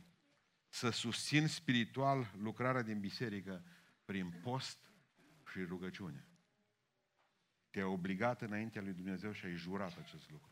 [0.69, 3.63] Să susțin spiritual lucrarea din biserică
[4.05, 4.77] prin post
[5.51, 6.26] și rugăciune.
[7.77, 10.51] Te-ai obligat înaintea lui Dumnezeu și ai jurat acest lucru.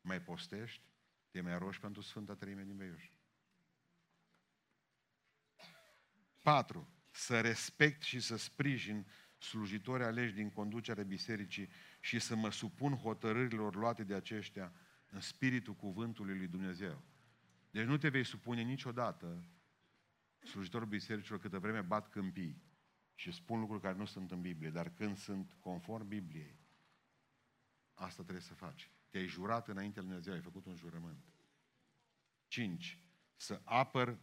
[0.00, 0.82] Mai postești,
[1.30, 3.10] te mai roși pentru Sfânta Treime din Beiuș.
[6.42, 6.88] 4.
[7.10, 9.06] Să respect și să sprijin
[9.38, 11.68] slujitori aleși din conducerea bisericii
[12.00, 14.72] și să mă supun hotărârilor luate de aceștia
[15.10, 17.02] în spiritul cuvântului lui Dumnezeu.
[17.70, 19.44] Deci nu te vei supune niciodată
[20.38, 22.62] slujitorul bisericilor câtă vreme bat câmpii
[23.14, 26.58] și spun lucruri care nu sunt în Biblie, dar când sunt conform Bibliei,
[27.94, 28.90] asta trebuie să faci.
[29.10, 31.24] Te-ai jurat înainte lui Dumnezeu, ai făcut un jurământ.
[32.46, 32.98] 5.
[33.36, 34.18] Să apăr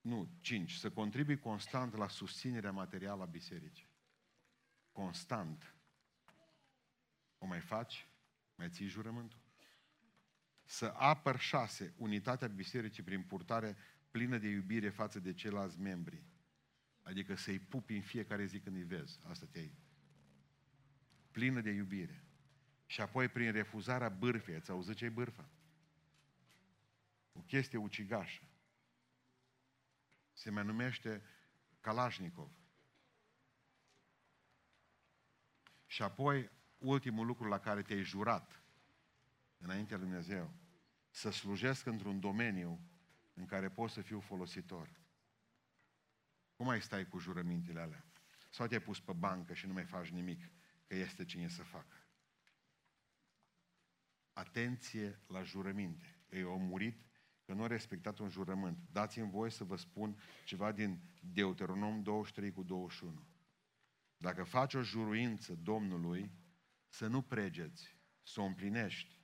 [0.00, 0.72] nu, 5.
[0.72, 3.90] Să contribui constant la susținerea materială a bisericii.
[4.92, 5.74] Constant.
[7.38, 8.08] O mai faci?
[8.54, 9.42] Mai ții jurământul?
[10.72, 13.76] să apăr șase, unitatea bisericii prin purtare
[14.10, 16.22] plină de iubire față de ceilalți membri.
[17.02, 19.18] Adică să-i pupi în fiecare zi când îi vezi.
[19.26, 19.74] Asta te-ai.
[21.30, 22.24] Plină de iubire.
[22.86, 24.54] Și apoi prin refuzarea bârfei.
[24.54, 25.48] Ați auzit ce-i bârfa?
[27.32, 28.42] O chestie ucigașă.
[30.32, 31.22] Se mai numește
[31.80, 32.50] Kalashnikov.
[35.86, 38.62] Și apoi, ultimul lucru la care te-ai jurat
[39.58, 40.54] înaintea lui Dumnezeu,
[41.10, 42.80] să slujesc într-un domeniu
[43.34, 45.01] în care pot să fiu folositor.
[46.54, 48.04] Cum mai stai cu jurămintele alea?
[48.50, 50.50] Sau te-ai pus pe bancă și nu mai faci nimic,
[50.86, 51.96] că este cine să facă?
[54.32, 56.20] Atenție la jurăminte.
[56.30, 57.04] Ei au murit
[57.44, 58.78] că nu a respectat un jurământ.
[58.90, 63.26] Dați-mi voie să vă spun ceva din Deuteronom 23 cu 21.
[64.16, 66.32] Dacă faci o juruință Domnului,
[66.88, 69.20] să nu pregeți, să o împlinești.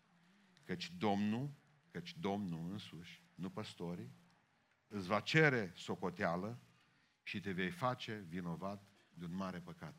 [0.64, 1.51] Căci Domnul,
[1.91, 4.12] căci Domnul însuși, nu păstorii,
[4.87, 6.61] îți va cere socoteală
[7.29, 9.95] și te vei face vinovat de un mare păcat.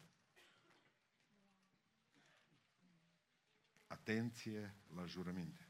[3.88, 5.68] Atenție la jurăminte.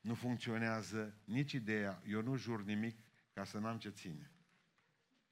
[0.00, 2.98] Nu funcționează nici ideea, eu nu jur nimic
[3.32, 4.32] ca să n-am ce ține.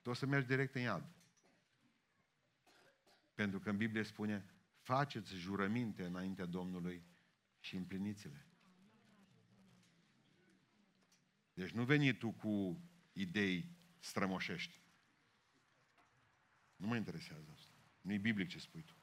[0.02, 1.14] Tu o să mergi direct în iad.
[3.34, 4.44] Pentru că în Biblie spune,
[4.80, 7.06] faceți jurăminte înaintea Domnului
[7.58, 8.46] și împliniți-le.
[11.52, 12.82] Deci nu veni tu cu
[13.12, 13.75] idei
[14.06, 14.80] strămoșești.
[16.76, 17.74] Nu mă interesează asta.
[18.00, 18.94] Nu-i biblic ce spui tu.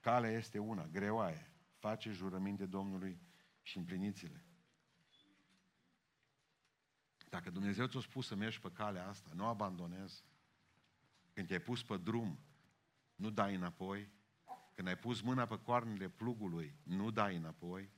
[0.00, 1.52] Calea este una, greoaie.
[1.78, 3.20] Face jurăminte Domnului
[3.62, 4.44] și împliniți-le.
[7.28, 10.24] Dacă Dumnezeu ți-a spus să mergi pe calea asta, nu abandonezi.
[11.32, 12.38] Când te-ai pus pe drum,
[13.14, 14.10] nu dai înapoi.
[14.74, 17.90] Când ai pus mâna pe coarnele plugului, nu dai înapoi.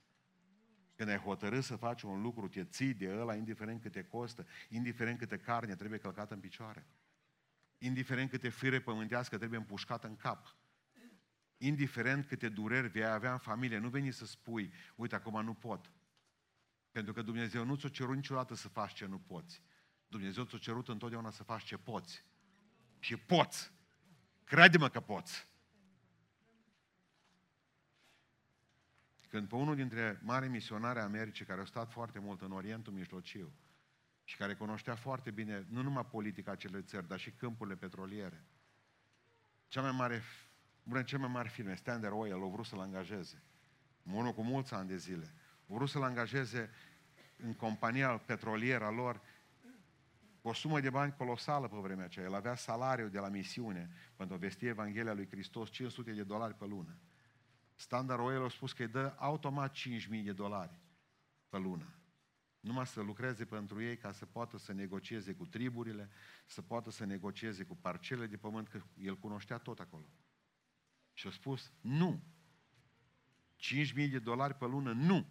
[1.00, 4.46] Când ai hotărât să faci un lucru, te ții de ăla, indiferent cât te costă,
[4.68, 6.86] indiferent câte carne trebuie călcată în picioare.
[7.78, 10.56] Indiferent câte fire pământească trebuie împușcată în cap.
[11.56, 15.92] Indiferent câte dureri vei avea în familie, nu veni să spui, uite, acum nu pot.
[16.90, 19.62] Pentru că Dumnezeu nu ți-a cerut niciodată să faci ce nu poți.
[20.08, 22.24] Dumnezeu ți-a cerut întotdeauna să faci ce poți.
[22.98, 23.72] Și poți.
[24.44, 25.48] Crede-mă că poți.
[29.30, 33.52] Când pe unul dintre mari misionari Americii, care au stat foarte mult în Orientul Mijlociu
[34.24, 38.44] și care cunoștea foarte bine nu numai politica acelei țări, dar și câmpurile petroliere,
[39.68, 40.22] cea mai mare, una
[40.82, 43.42] dintre cele mai mari firme, Standard Oil, au vrut să-l angajeze.
[44.02, 45.34] Unul cu mulți ani de zile.
[45.68, 46.70] Au vrut să-l angajeze
[47.36, 49.20] în compania petrolieră a lor
[50.40, 52.26] cu o sumă de bani colosală pe vremea aceea.
[52.26, 56.54] El avea salariu de la misiune pentru a vesti Evanghelia lui Hristos 500 de dolari
[56.54, 56.98] pe lună.
[57.80, 60.80] Standard Oil a spus că îi dă automat 5.000 de dolari
[61.48, 61.94] pe lună.
[62.60, 66.10] Numai să lucreze pentru ei ca să poată să negocieze cu triburile,
[66.46, 70.06] să poată să negocieze cu parcele de pământ, că el cunoștea tot acolo.
[71.12, 72.22] Și a spus, nu.
[73.56, 75.26] 5.000 de dolari pe lună, nu.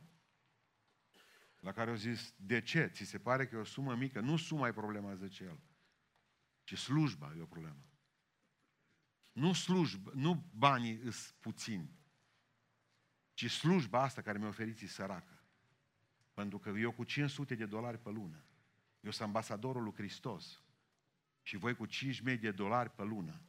[1.59, 2.87] La care au zis, de ce?
[2.87, 4.19] Ți se pare că e o sumă mică?
[4.19, 5.59] Nu suma e problema, zice el,
[6.63, 7.83] ci slujba e o problemă.
[9.31, 11.98] Nu slujba, nu banii îs puțini,
[13.39, 15.43] ci slujba asta care mi-a oferit săracă.
[16.33, 18.43] Pentru că eu cu 500 de dolari pe lună,
[18.99, 20.63] eu sunt ambasadorul lui Hristos
[21.41, 23.41] și voi cu 5.000 de dolari pe lună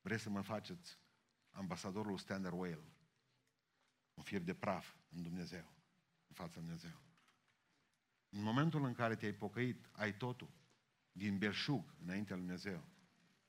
[0.00, 0.98] vreți să mă faceți
[1.50, 2.82] ambasadorul Standard Oil,
[4.14, 5.72] un fir de praf în Dumnezeu,
[6.26, 7.02] în fața Dumnezeu.
[8.28, 10.50] În momentul în care te-ai pocăit, ai totul,
[11.12, 12.84] din belșug înaintea lui Dumnezeu.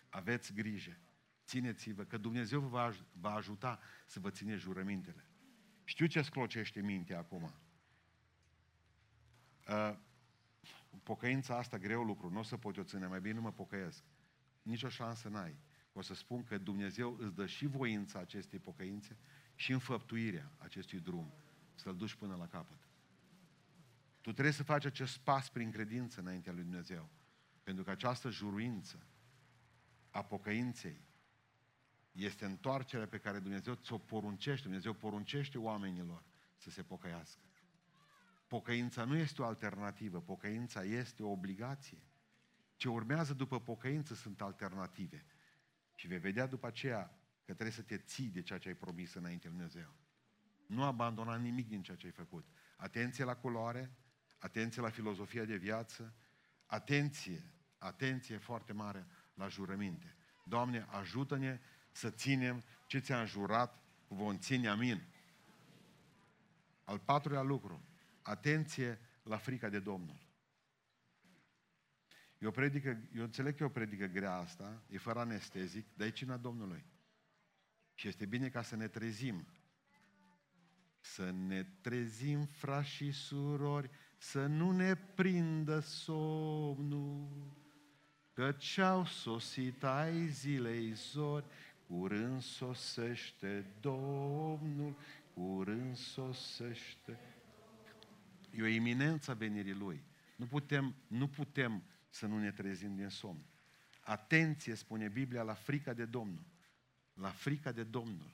[0.09, 0.97] Aveți grijă,
[1.45, 5.29] țineți-vă că Dumnezeu vă va ajuta să vă țineți jurămintele.
[5.85, 7.53] Știu ce sclocește mintea acum.
[9.67, 9.97] Uh,
[11.03, 14.03] pocăința asta, greu lucru, nu o să pot o ține, mai bine nu mă pocăiesc.
[14.61, 15.55] Nici o șansă n-ai.
[15.93, 19.17] O să spun că Dumnezeu îți dă și voința acestei pocăințe
[19.55, 21.33] și înfăptuirea acestui drum,
[21.75, 22.87] să-l duci până la capăt.
[24.21, 27.09] Tu trebuie să faci acest pas prin credință înaintea lui Dumnezeu.
[27.63, 29.05] Pentru că această juruință
[30.09, 31.04] a pocăinței
[32.15, 34.63] este întoarcerea pe care Dumnezeu ți-o poruncește.
[34.63, 36.23] Dumnezeu poruncește oamenilor
[36.57, 37.39] să se pocăiască.
[38.47, 42.03] Pocăința nu este o alternativă, pocăința este o obligație.
[42.75, 45.25] Ce urmează după pocăință sunt alternative.
[45.95, 49.13] Și vei vedea după aceea că trebuie să te ții de ceea ce ai promis
[49.13, 49.93] înainte lui Dumnezeu.
[50.65, 52.45] Nu abandona nimic din ceea ce ai făcut.
[52.75, 53.91] Atenție la culoare,
[54.37, 56.13] atenție la filozofia de viață,
[56.65, 57.43] atenție,
[57.77, 60.15] atenție foarte mare la jurăminte.
[60.43, 61.59] Doamne, ajută-ne
[61.95, 65.03] să ținem ce ți-am jurat, vom ține, amin.
[66.83, 67.81] Al patrulea lucru,
[68.21, 70.23] atenție la frica de Domnul.
[72.37, 76.11] Eu, predică, eu înțeleg că e o predică grea asta, e fără anestezic, dar e
[76.11, 76.85] cina Domnului.
[77.93, 79.47] Și este bine ca să ne trezim.
[80.99, 87.53] Să ne trezim, frați și surori, să nu ne prindă somnul,
[88.33, 91.45] căci au sosit ai zilei zori,
[91.87, 94.95] curând sosește Domnul,
[95.33, 97.19] curând sosește.
[98.51, 100.03] E o iminență a venirii Lui.
[100.35, 103.45] Nu putem, nu putem să nu ne trezim din somn.
[104.01, 106.45] Atenție, spune Biblia, la frica de Domnul.
[107.13, 108.33] La frica de Domnul.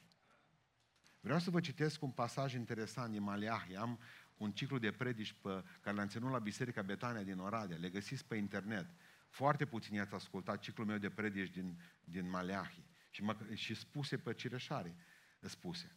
[1.20, 3.76] Vreau să vă citesc un pasaj interesant din Maleahi.
[3.76, 4.00] Am
[4.38, 7.78] un ciclu de predici pe, care l-am ținut la Biserica Betania din Oradea.
[7.78, 8.86] Le găsiți pe internet.
[9.30, 12.84] Foarte puțin ați ascultat ciclul meu de predici din, din Maleahi.
[13.12, 14.96] Și, mă, și spuse pe cireșare
[15.40, 15.96] spuse.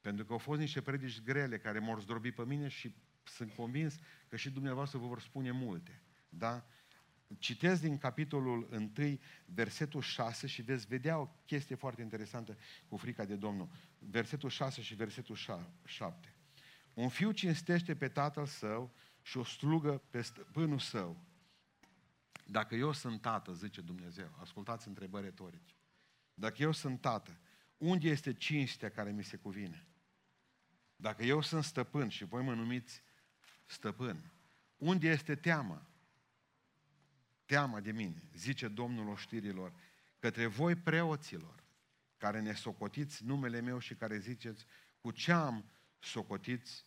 [0.00, 3.98] Pentru că au fost niște predici grele care m-au zdrobit pe mine și sunt convins
[4.28, 6.02] că și dumneavoastră vă vor spune multe.
[6.28, 6.66] Da?
[7.38, 12.56] Citesc din capitolul 1, versetul 6 și veți vedea o chestie foarte interesantă
[12.88, 13.68] cu frica de Domnul.
[13.98, 15.36] Versetul 6 și versetul
[15.84, 16.34] 7.
[16.94, 21.24] Un fiu cinstește pe tatăl său și o slugă pe stăpânul său.
[22.46, 25.74] Dacă eu sunt tată, zice Dumnezeu, ascultați întrebări retorice.
[26.38, 27.38] Dacă eu sunt tată,
[27.78, 29.86] unde este cinstea care mi se cuvine?
[30.96, 33.02] Dacă eu sunt stăpân și voi mă numiți
[33.64, 34.32] stăpân,
[34.76, 35.86] unde este teama?
[37.44, 39.72] Teama de mine, zice Domnul oștirilor,
[40.18, 41.64] către voi preoților,
[42.16, 44.66] care ne socotiți numele meu și care ziceți,
[45.00, 46.86] cu ce am socotiți,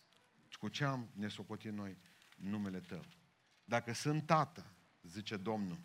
[0.59, 1.97] cu ce am ne socotit noi
[2.35, 3.05] numele tău.
[3.63, 5.79] Dacă sunt tată, zice Domnul,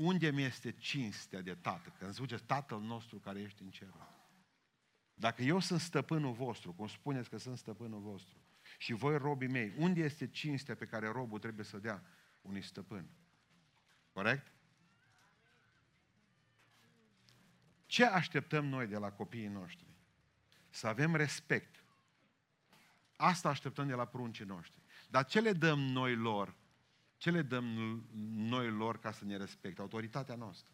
[0.00, 1.94] unde mi este cinstea de tată?
[1.98, 3.94] Când zice Tatăl nostru care ești în cer.
[5.14, 8.38] Dacă eu sunt stăpânul vostru, cum spuneți că sunt stăpânul vostru,
[8.78, 12.02] și voi robii mei, unde este cinstea pe care robul trebuie să dea
[12.42, 13.08] unui stăpân?
[14.12, 14.52] Corect?
[17.86, 19.86] Ce așteptăm noi de la copiii noștri?
[20.70, 21.84] Să avem respect.
[23.16, 24.82] Asta așteptăm de la pruncii noștri.
[25.08, 26.58] Dar ce le dăm noi lor?
[27.20, 27.64] Ce le dăm
[28.34, 29.80] noi lor ca să ne respecte?
[29.80, 30.72] Autoritatea noastră.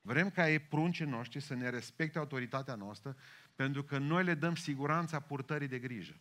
[0.00, 3.16] Vrem ca ei pruncii noștri să ne respecte autoritatea noastră
[3.54, 6.20] pentru că noi le dăm siguranța purtării de grijă.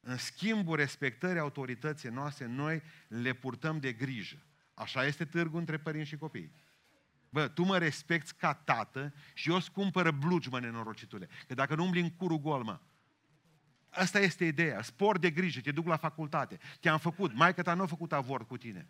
[0.00, 4.36] În schimbul respectării autorității noastre, noi le purtăm de grijă.
[4.74, 6.52] Așa este târgul între părinți și copii.
[7.28, 11.28] Bă, tu mă respecti ca tată și eu îți cumpără blugi, mă, nenorocitule.
[11.46, 12.80] Că dacă nu umbli în curul gol, mă.
[13.92, 14.82] Asta este ideea.
[14.82, 16.58] Spor de grijă, te duc la facultate.
[16.80, 17.34] Te-am făcut.
[17.34, 18.88] Maica ta nu a făcut avort cu tine.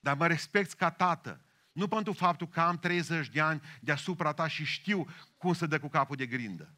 [0.00, 1.40] Dar mă respecti ca tată.
[1.72, 5.06] Nu pentru faptul că am 30 de ani deasupra ta și știu
[5.36, 6.74] cum să dă cu capul de grindă.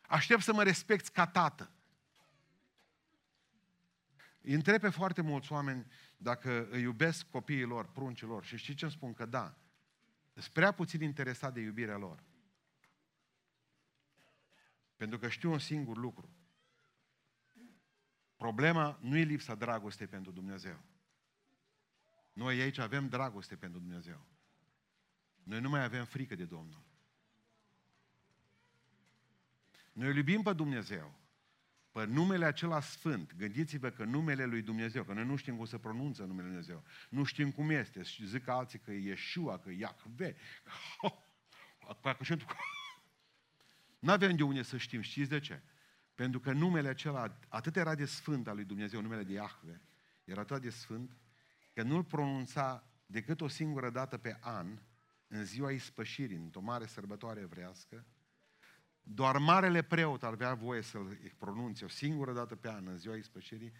[0.00, 1.70] Aștept să mă respecti ca tată.
[4.40, 8.94] Îi întreb pe foarte mulți oameni dacă îi iubesc copiilor, pruncilor și știți ce îmi
[8.94, 9.14] spun?
[9.14, 9.54] Că da.
[10.32, 12.22] Sunt prea puțin interesat de iubirea lor.
[14.96, 16.35] Pentru că știu un singur lucru.
[18.36, 20.80] Problema nu e lipsa dragostei pentru Dumnezeu.
[22.32, 24.26] Noi aici avem dragoste pentru Dumnezeu.
[25.42, 26.84] Noi nu mai avem frică de Domnul.
[29.92, 31.14] Noi îl iubim pe Dumnezeu.
[31.92, 33.34] Pe numele acela sfânt.
[33.34, 36.84] Gândiți-vă că numele lui Dumnezeu, că noi nu știm cum să pronunță numele lui Dumnezeu.
[37.08, 38.02] Nu știm cum este.
[38.02, 40.36] Și zic alții că e Yeshua, că e Iahve.
[43.98, 45.00] Nu avem de unde să știm.
[45.00, 45.62] Știți de ce?
[46.16, 49.80] Pentru că numele acela atât era de sfânt al lui Dumnezeu, numele de Iahve,
[50.24, 51.16] era atât de sfânt,
[51.72, 54.78] că nu-l pronunța decât o singură dată pe an,
[55.26, 58.06] în ziua ispășirii, într-o mare sărbătoare evrească,
[59.02, 63.72] doar marele preot avea voie să-l pronunțe o singură dată pe an, în ziua ispășirii,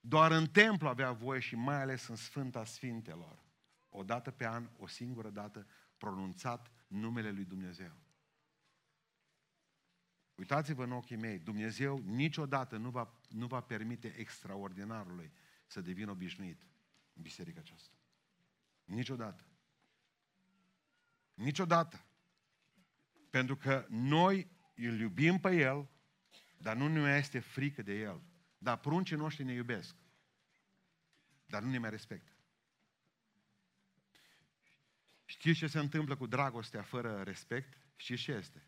[0.00, 3.42] doar în templu avea voie și mai ales în Sfânta Sfintelor.
[3.88, 5.66] O dată pe an, o singură dată,
[5.96, 8.03] pronunțat numele lui Dumnezeu.
[10.34, 15.32] Uitați-vă în ochii mei, Dumnezeu niciodată nu va, nu va permite extraordinarului
[15.66, 16.62] să devină obișnuit
[17.12, 17.94] în biserica aceasta.
[18.84, 19.44] Niciodată.
[21.34, 22.04] Niciodată.
[23.30, 25.88] Pentru că noi îl iubim pe El,
[26.58, 28.22] dar nu ne este frică de El.
[28.58, 29.96] Dar pruncii noștri ne iubesc.
[31.46, 32.32] Dar nu ne mai respectă.
[35.24, 37.78] Știți ce se întâmplă cu dragostea fără respect?
[37.96, 38.62] Știți ce este?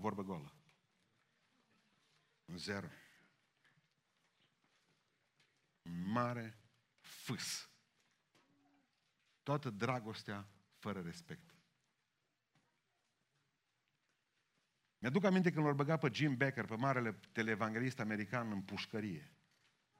[0.00, 0.54] Vorbă goală.
[2.44, 2.88] Un zero.
[5.82, 6.58] Un mare
[7.00, 7.70] fâs
[9.42, 10.48] toată dragostea
[10.78, 11.54] fără respect.
[14.98, 19.32] Mi-aduc aminte când l-au băgat pe Jim Becker, pe marele televangelist american, în pușcărie.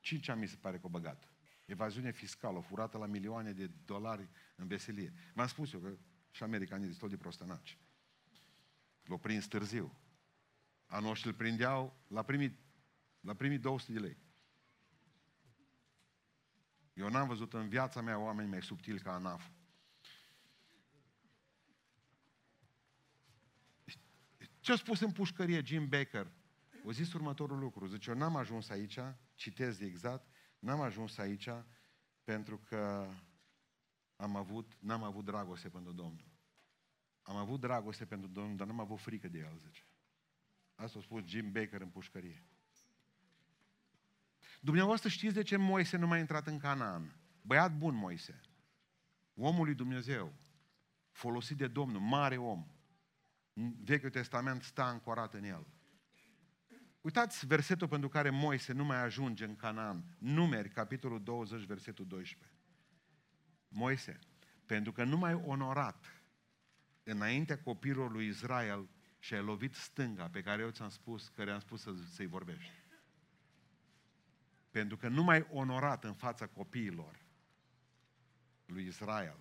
[0.00, 1.28] Cinci ani mi se pare că o băgat.
[1.66, 5.12] Evaziune fiscală, furată la milioane de dolari în veselie.
[5.34, 5.96] V-am spus eu că
[6.30, 7.78] și americanii sunt tot de prostănaci.
[9.10, 9.94] L-au prins târziu.
[10.86, 12.58] Anul îl prindeau la primii,
[13.20, 14.16] la primii 200 de lei.
[16.92, 19.50] Eu n-am văzut în viața mea oameni mai subtili ca ANAF.
[24.60, 26.32] Ce a spus în pușcărie Jim Baker?
[26.84, 27.86] O zis următorul lucru.
[27.86, 28.98] Zice, eu n-am ajuns aici,
[29.34, 30.26] citez de exact,
[30.58, 31.48] n-am ajuns aici
[32.24, 33.08] pentru că
[34.16, 36.29] am avut, n-am avut dragoste pentru Domnul.
[37.22, 39.82] Am avut dragoste pentru Domnul, dar n-am avut frică de El, zice.
[40.74, 42.44] Asta a spus Jim Baker în pușcărie.
[44.60, 47.16] Dumneavoastră știți de ce Moise nu mai a intrat în Canaan?
[47.42, 48.40] Băiat bun Moise.
[49.34, 50.32] Omul lui Dumnezeu.
[51.10, 52.66] Folosit de Domnul, mare om.
[53.84, 55.66] Vechiul Testament sta ancorat în el.
[57.00, 60.16] Uitați versetul pentru care Moise nu mai ajunge în Canaan.
[60.18, 62.50] Numeri, capitolul 20, versetul 12.
[63.68, 64.18] Moise,
[64.66, 66.19] pentru că nu mai onorat
[67.10, 68.88] înaintea copilului lui Israel
[69.18, 72.72] și ai lovit stânga pe care eu ți-am spus, care am spus să, să-i vorbești.
[74.70, 77.24] Pentru că nu mai onorat în fața copiilor
[78.66, 79.38] lui Israel,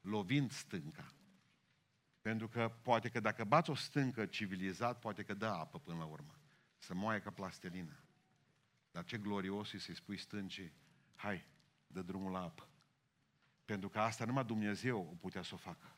[0.00, 1.12] lovind stânca.
[2.20, 6.04] Pentru că poate că dacă bați o stâncă civilizat, poate că dă apă până la
[6.04, 6.34] urmă.
[6.78, 7.96] Să moaie ca plastelină.
[8.90, 10.72] Dar ce glorios e să-i spui stâncii,
[11.14, 11.46] hai,
[11.86, 12.68] dă drumul la apă.
[13.64, 15.96] Pentru că asta numai Dumnezeu o putea să o facă.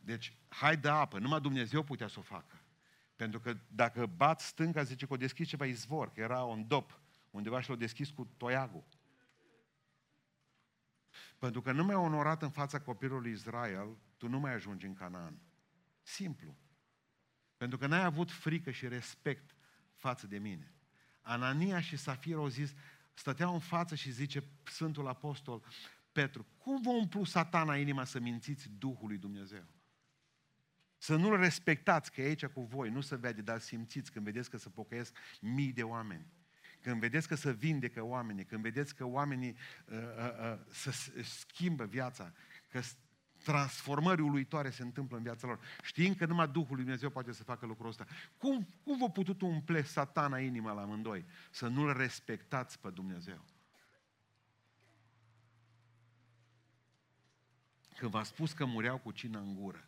[0.00, 2.60] Deci, hai de apă, numai Dumnezeu putea să o facă.
[3.16, 7.00] Pentru că dacă bat stânca, zice că o deschis ceva izvor, că era un dop,
[7.30, 8.84] undeva și l-o deschis cu toiagul.
[11.38, 15.38] Pentru că nu mai onorat în fața copilului Israel, tu nu mai ajungi în Canaan.
[16.02, 16.56] Simplu.
[17.56, 19.54] Pentru că n-ai avut frică și respect
[19.94, 20.74] față de mine.
[21.20, 22.74] Anania și Safir au zis,
[23.14, 25.62] stăteau în față și zice Sfântul Apostol
[26.12, 29.64] Petru, cum vă umplu satana inima să mințiți Duhul lui Dumnezeu?
[31.02, 34.50] Să nu-L respectați, că e aici cu voi, nu să vede, dar simțiți când vedeți
[34.50, 36.26] că se pocăiesc mii de oameni.
[36.80, 40.90] Când vedeți că se vindecă oamenii, când vedeți că oamenii uh, uh, uh, să
[41.22, 42.32] schimbă viața,
[42.68, 42.80] că
[43.42, 47.44] transformări uluitoare se întâmplă în viața lor, știind că numai Duhul lui Dumnezeu poate să
[47.44, 48.06] facă lucrul ăsta.
[48.36, 51.24] Cum, cum v-a putut umple satana inima la amândoi?
[51.50, 53.44] Să nu-L respectați pe Dumnezeu.
[57.96, 59.84] Când v-a spus că mureau cu cină în gură,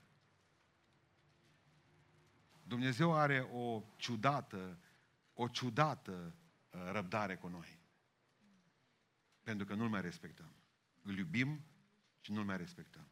[2.73, 4.79] Dumnezeu are o ciudată,
[5.35, 6.35] o ciudată
[6.71, 7.79] uh, răbdare cu noi.
[9.43, 10.53] Pentru că nu-L mai respectăm.
[11.03, 11.65] Îl iubim
[12.21, 13.09] și nu-L mai respectăm.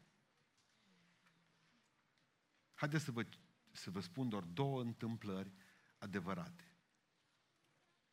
[2.75, 3.27] Haideți să vă,
[3.71, 5.53] să vă spun doar două întâmplări
[5.99, 6.75] adevărate.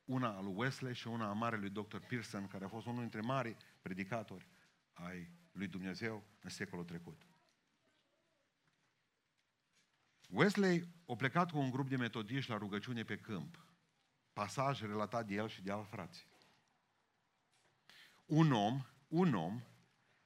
[0.05, 1.97] Una a lui Wesley și una a marelui dr.
[1.97, 4.47] Pearson, care a fost unul dintre mari predicatori
[4.93, 7.26] ai lui Dumnezeu în secolul trecut.
[10.27, 13.65] Wesley a plecat cu un grup de metodiști la rugăciune pe câmp.
[14.33, 16.27] Pasaj relatat de el și de alți frați.
[18.25, 19.61] Un om, un om,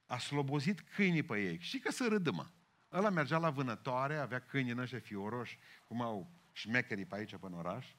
[0.06, 1.60] a slobozit câinii pe ei.
[1.60, 2.48] Și că să râdă, mă.
[2.92, 7.54] Ăla mergea la vânătoare, avea câini în ăștia fioroși, cum au șmecherii pe aici, în
[7.54, 7.96] oraș.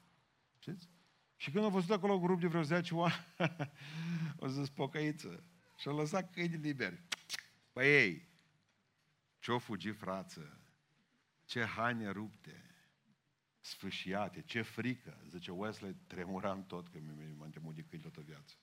[0.59, 0.89] Știți?
[1.37, 3.27] Și când a văzut acolo un grup de vreo 10 oameni,
[4.37, 5.45] o zis pocăiță.
[5.77, 7.03] Și a lăsat câinii liberi.
[7.73, 8.29] Păi ei,
[9.39, 10.62] ce-o fugi frață,
[11.53, 12.65] ce haine rupte,
[13.61, 15.25] sfâșiate, ce frică.
[15.29, 16.99] Zice Wesley, tremuram tot că
[17.37, 18.55] m-am temut de câini toată viața.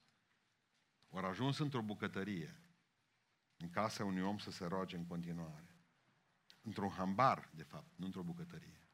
[1.10, 2.60] Ori ajuns într-o bucătărie,
[3.58, 5.76] în casa unui om să se roage în continuare.
[6.62, 8.88] Într-un hambar, de fapt, nu într-o bucătărie.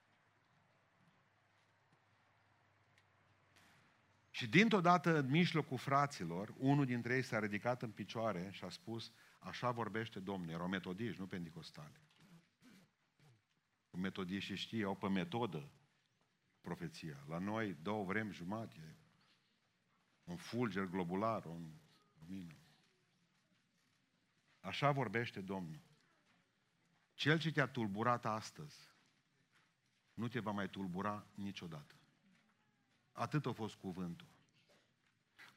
[4.30, 8.70] Și dintr-o dată, în mijlocul fraților, unul dintre ei s-a ridicat în picioare și a
[8.70, 12.00] spus, așa vorbește Domnul, erau metodiști, nu pentecostale.
[13.96, 15.70] Metodiștii știe, au pe metodă
[16.62, 17.24] profeția.
[17.28, 18.96] La noi, două vremi jumate,
[20.24, 21.72] un fulger globular, un
[22.20, 22.58] lumină.
[24.60, 25.82] Așa vorbește Domnul.
[27.14, 28.94] Cel ce te-a tulburat astăzi,
[30.14, 31.96] nu te va mai tulbura niciodată.
[33.12, 34.28] Atât a fost cuvântul.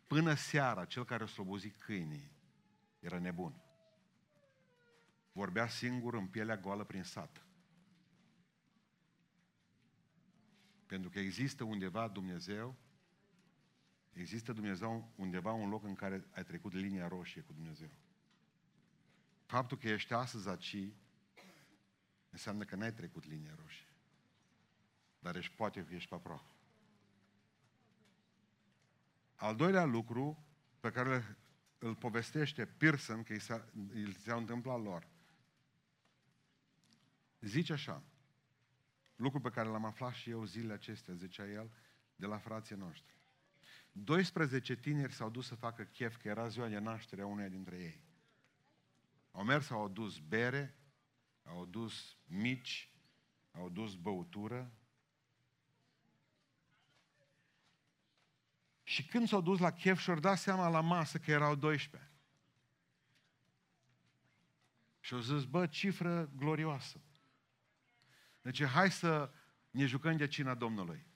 [0.07, 2.31] Până seara, cel care a slobozit câinii
[2.99, 3.63] era nebun.
[5.33, 7.48] Vorbea singur în pielea goală prin sat.
[10.89, 12.77] Pentru că există undeva Dumnezeu,
[14.13, 17.91] există Dumnezeu undeva un loc în care ai trecut linia roșie cu Dumnezeu.
[19.47, 20.93] Faptul că ești astăzi aici
[22.31, 23.87] înseamnă că n-ai trecut linia roșie.
[25.19, 26.51] dar ești poate că ești pe aproape.
[29.35, 30.45] Al doilea lucru
[30.81, 31.37] pe care
[31.79, 35.09] îl povestește Pearson, că i s-a, i s-a întâmplat lor,
[37.41, 38.03] zice așa,
[39.19, 41.71] lucru pe care l-am aflat și eu zilele acestea, zicea el,
[42.17, 43.17] de la frații noștri.
[43.93, 47.77] 12 tineri s-au dus să facă chef, că era ziua de naștere a uneia dintre
[47.79, 48.03] ei.
[49.31, 50.77] Au mers, au adus bere,
[51.45, 52.93] au adus mici,
[53.53, 54.73] au adus băutură.
[58.83, 62.11] Și când s-au dus la chef și-au dat seama la masă că erau 12.
[65.01, 67.01] Și au zis, bă, cifră glorioasă.
[68.49, 69.31] Deci hai să
[69.71, 71.07] ne jucăm de cina Domnului.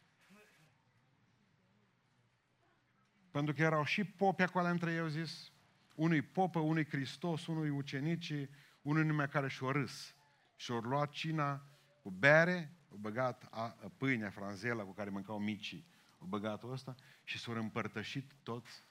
[3.30, 5.52] Pentru că erau și popi acolo între ei, au zis,
[5.94, 8.50] unui popă, unui Hristos, unui ucenicii,
[8.82, 10.14] unui nume care și-o râs.
[10.56, 11.66] Și-au luat cina
[12.02, 13.66] cu bere, au băgat a,
[13.96, 15.86] pâinea franzela cu care mâncau micii,
[16.18, 18.84] au băgat ăsta și s-au împărtășit toți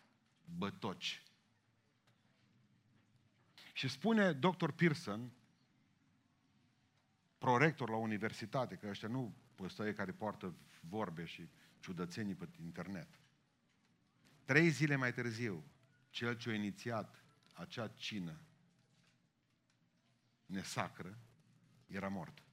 [0.58, 1.24] bătoci.
[3.74, 4.70] Și spune dr.
[4.70, 5.32] Pearson,
[7.42, 13.20] prorector la universitate, că ăștia nu păstăie care poartă vorbe și ciudățenii pe internet.
[14.46, 15.64] Trei zile mai târziu,
[16.10, 17.24] cel ce a inițiat
[17.54, 18.42] acea cină
[20.46, 21.18] nesacră
[21.88, 22.44] era mort.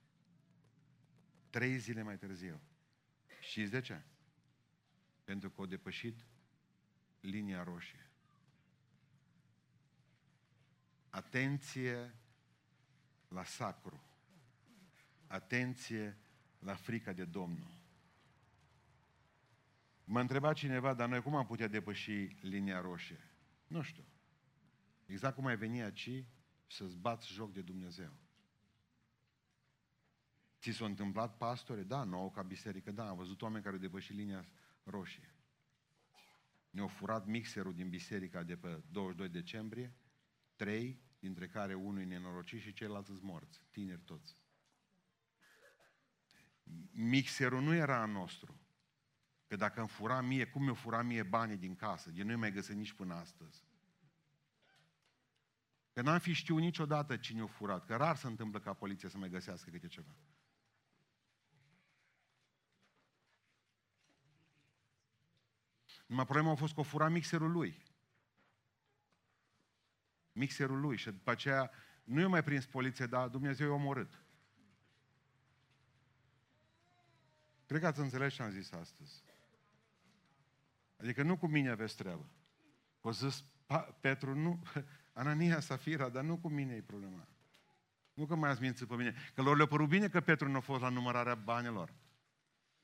[1.50, 2.60] Trei zile mai târziu.
[3.40, 4.02] Știți de ce?
[5.24, 6.24] Pentru că au depășit
[7.20, 8.10] linia roșie.
[11.08, 12.14] Atenție
[13.28, 14.07] la sacru.
[15.28, 16.18] Atenție
[16.58, 17.76] la frica de Domnul.
[20.04, 22.10] Mă întreba cineva, dar noi cum am putea depăși
[22.40, 23.30] linia roșie?
[23.66, 24.04] Nu știu.
[25.06, 26.24] Exact cum ai veni aici
[26.66, 28.12] să-ți bați joc de Dumnezeu.
[30.60, 31.82] Ți s-a întâmplat, pastore?
[31.82, 33.08] Da, nouă ca biserică, da.
[33.08, 34.48] Am văzut oameni care au depășit linia
[34.84, 35.34] roșie.
[36.70, 39.94] Ne-au furat mixerul din biserica de pe 22 decembrie,
[40.56, 44.36] trei, dintre care unul e nenorocit și ceilalți sunt morți, tineri toți.
[46.90, 48.60] Mixerul nu era al nostru.
[49.46, 52.10] Că dacă îmi fura mie, cum mi-o fura mie banii din casă?
[52.14, 53.64] Eu nu mai găsesc nici până astăzi.
[55.92, 57.86] Că n-am fi știut niciodată cine o furat.
[57.86, 60.16] Că rar se întâmplă ca poliția să mai găsească câte ceva.
[66.06, 67.82] Numai problema a fost că o fura mixerul lui.
[70.32, 70.96] Mixerul lui.
[70.96, 71.70] Și după aceea
[72.04, 74.22] nu i-a mai prins poliția, dar Dumnezeu i-a omorât.
[77.68, 79.22] Cred că ați înțeles ce am zis astăzi.
[80.96, 82.28] Adică nu cu mine aveți treabă.
[83.00, 83.44] O zis
[84.00, 84.62] Petru, nu,
[85.12, 87.28] Anania, Safira, dar nu cu mine e problema.
[88.14, 89.14] Nu că mai ați mințit pe mine.
[89.34, 91.94] Că lor le-a părut bine că Petru nu a fost la numărarea banilor.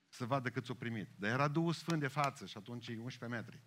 [0.09, 1.09] Să vadă cât s-o primit.
[1.17, 3.63] Dar era Duhul Sfânt de față și atunci e 11 metri.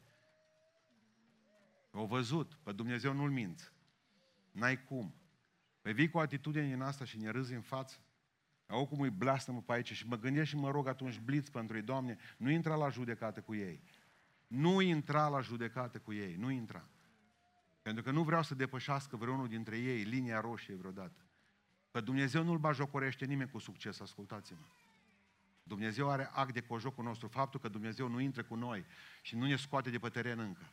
[1.91, 3.71] Au văzut, pe Dumnezeu nu-l minți.
[4.51, 5.15] N-ai cum.
[5.81, 7.97] Păi vii cu o atitudine din asta și ne râzi în față.
[8.67, 11.75] Au cum îi blastă pe aici și mă gândesc și mă rog atunci bliț pentru
[11.75, 13.83] ei, Doamne, nu intra la judecată cu ei.
[14.47, 16.89] Nu intra la judecată cu ei, nu intra.
[17.81, 21.25] Pentru că nu vreau să depășească vreunul dintre ei linia roșie vreodată.
[21.91, 24.65] Că Dumnezeu nu-l bajocorește nimeni cu succes, ascultați-mă.
[25.63, 28.85] Dumnezeu are act de cojocul nostru, faptul că Dumnezeu nu intră cu noi
[29.21, 30.71] și nu ne scoate de pe teren încă.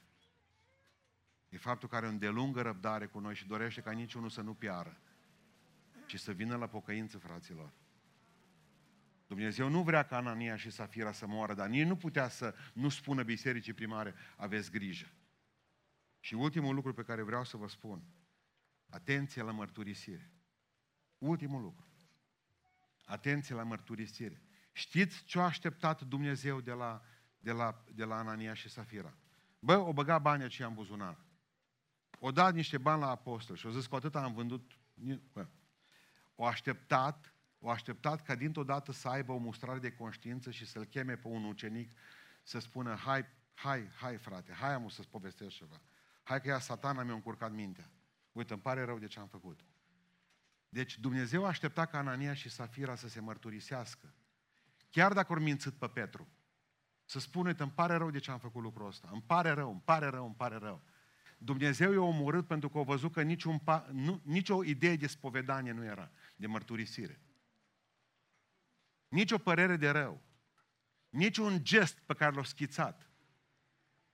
[1.49, 4.55] E faptul că are o îndelungă răbdare cu noi și dorește ca niciunul să nu
[4.55, 5.01] piară,
[6.07, 7.73] ci să vină la pocăință, fraților.
[9.27, 12.89] Dumnezeu nu vrea ca Anania și Safira să moară, dar nici nu putea să nu
[12.89, 15.13] spună bisericii primare, aveți grijă.
[16.21, 18.03] Și ultimul lucru pe care vreau să vă spun,
[18.89, 20.31] atenție la mărturisire.
[21.19, 21.87] Ultimul lucru.
[23.05, 24.43] Atenție la mărturisire.
[24.73, 27.03] Știți ce a așteptat Dumnezeu de la,
[27.39, 29.17] de la, de la Anania și Safira?
[29.59, 31.25] Bă, o băga banii aceia în buzunar.
[32.19, 34.79] O dat niște bani la apostol și o zis că atât am vândut.
[35.33, 35.47] Bă.
[36.35, 37.34] O așteptat
[37.65, 41.29] o așteptat ca dintr-o dată să aibă o mustrare de conștiință și să-l cheme pe
[41.29, 41.91] un ucenic
[42.43, 45.81] să spună, hai, hai, hai frate, hai am să-ți povestesc ceva.
[46.23, 47.91] Hai că ea satana mi-a încurcat mintea.
[48.33, 49.61] Uite, îmi pare rău de ce am făcut.
[50.69, 54.15] Deci Dumnezeu aștepta ca Anania și Safira să se mărturisească.
[54.91, 56.29] Chiar dacă au mințit pe Petru.
[57.05, 59.09] Să spună, uite, îmi pare rău de ce am făcut lucrul ăsta.
[59.13, 60.83] Îmi pare rău, îmi pare rău, îmi pare rău.
[61.39, 65.73] Dumnezeu i-a omorât pentru că a văzut că niciun pa, nu, nicio idee de spovedanie
[65.73, 67.21] nu era, de mărturisire.
[69.15, 70.23] Nici o părere de rău.
[71.09, 73.11] Nici un gest pe care l-a schițat.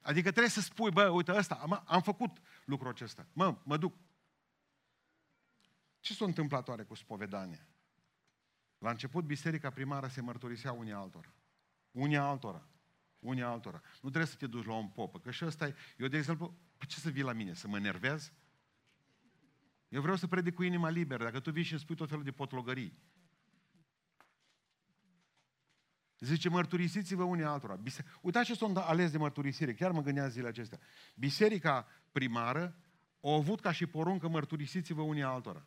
[0.01, 3.27] Adică trebuie să spui, bă, uite ăsta, am, am făcut lucrul acesta.
[3.33, 3.95] Mă, mă duc.
[6.01, 7.69] Ce s-a întâmplat oare cu spovedania?
[8.79, 11.35] La început, biserica primară se mărturisea unii altora.
[11.91, 12.69] Unii altora.
[13.19, 13.81] Unii altora.
[13.81, 15.75] Nu trebuie să te duci la un popă, că și ăsta e...
[15.97, 17.55] Eu, de exemplu, pe ce să vii la mine?
[17.55, 18.33] Să mă enervez?
[19.89, 21.25] Eu vreau să predic cu inima liberă.
[21.25, 22.99] Dacă tu vii și îmi spui tot felul de potlogării.
[26.21, 27.75] Zice, mărturisiți-vă unii altora.
[27.75, 28.05] Bise...
[28.21, 29.75] Uitați ce sunt ales de mărturisire.
[29.75, 30.79] Chiar mă gândeam zilele acestea.
[31.15, 32.77] Biserica primară
[33.21, 35.67] au avut ca și poruncă mărturisiți-vă unii altora.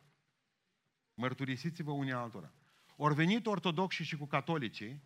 [1.14, 2.54] Mărturisiți-vă unii altora.
[2.96, 5.04] Ori venit ortodoxii și cu catolicii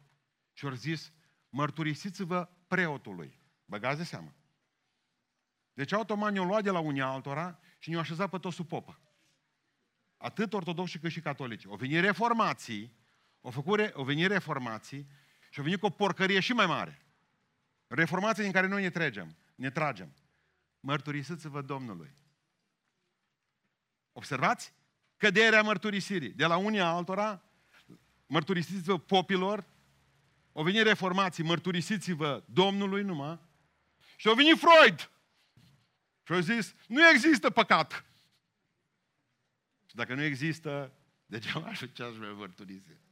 [0.54, 1.12] și au zis,
[1.50, 3.40] mărturisiți-vă preotului.
[3.66, 4.36] Băgați de seamă.
[5.74, 9.00] Deci automat ne-au luat de la unii altora și ne-au așezat pe toți sub popă.
[10.18, 11.66] Atât ortodoxi cât și catolici.
[11.66, 12.96] Au venit reformații,
[13.42, 15.08] au, făcut, au venit reformații
[15.58, 17.02] și au venit cu o porcărie și mai mare.
[17.88, 19.36] Reformații din care noi ne tragem.
[19.56, 20.14] Ne tragem.
[20.80, 22.14] Mărturisiți-vă Domnului.
[24.12, 24.74] Observați?
[25.16, 26.30] Căderea mărturisirii.
[26.30, 27.44] De la unii altora,
[28.26, 29.66] mărturisiți-vă popilor,
[30.54, 33.40] au venit reformații, mărturisiți-vă Domnului numai,
[34.16, 35.12] și au venit Freud.
[36.24, 38.06] Și au zis, nu există păcat.
[39.86, 40.94] Și dacă nu există,
[41.26, 43.06] degeaba așa ce aș vrea mărturisi.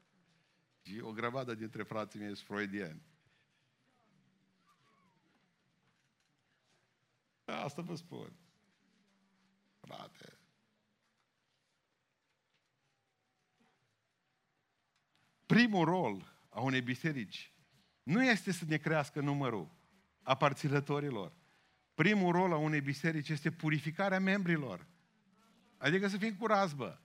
[0.86, 3.02] Și o grămadă dintre frații mei sunt freudieni.
[7.46, 8.34] Asta vă spun.
[9.80, 10.40] Frate.
[15.46, 17.54] Primul rol a unei biserici
[18.04, 19.72] nu este să ne crească numărul
[20.22, 21.34] aparținătorilor.
[21.94, 24.88] Primul rol a unei biserici este purificarea membrilor.
[25.78, 27.00] Adică să fim curați, bă.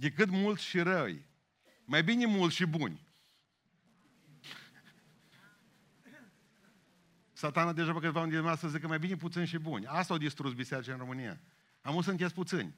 [0.00, 1.26] Decât mulți și răi.
[1.84, 3.08] Mai bine mulți și buni.
[7.32, 9.86] Satana deja pe câteva din să zică mai bine puțini și buni.
[9.86, 11.40] Asta au distrus biserica în România.
[11.80, 12.74] Am să încheiesc puțini.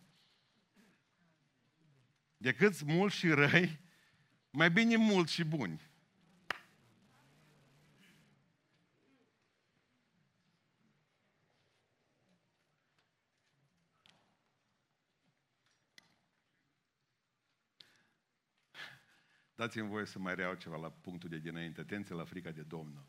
[2.37, 3.81] Decât mulți și răi,
[4.51, 5.91] mai bine mulți și buni.
[19.63, 21.81] Dați-mi voie să mai reau ceva la punctul de dinainte.
[21.81, 23.07] Atenție la frica de Domnul.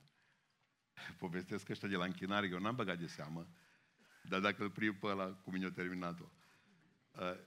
[1.18, 3.48] Povestesc ăștia de la închinare, eu n-am băgat de seamă,
[4.30, 6.32] dar dacă îl prind pe ăla, cum mi-a terminat-o.
[7.12, 7.38] Uh,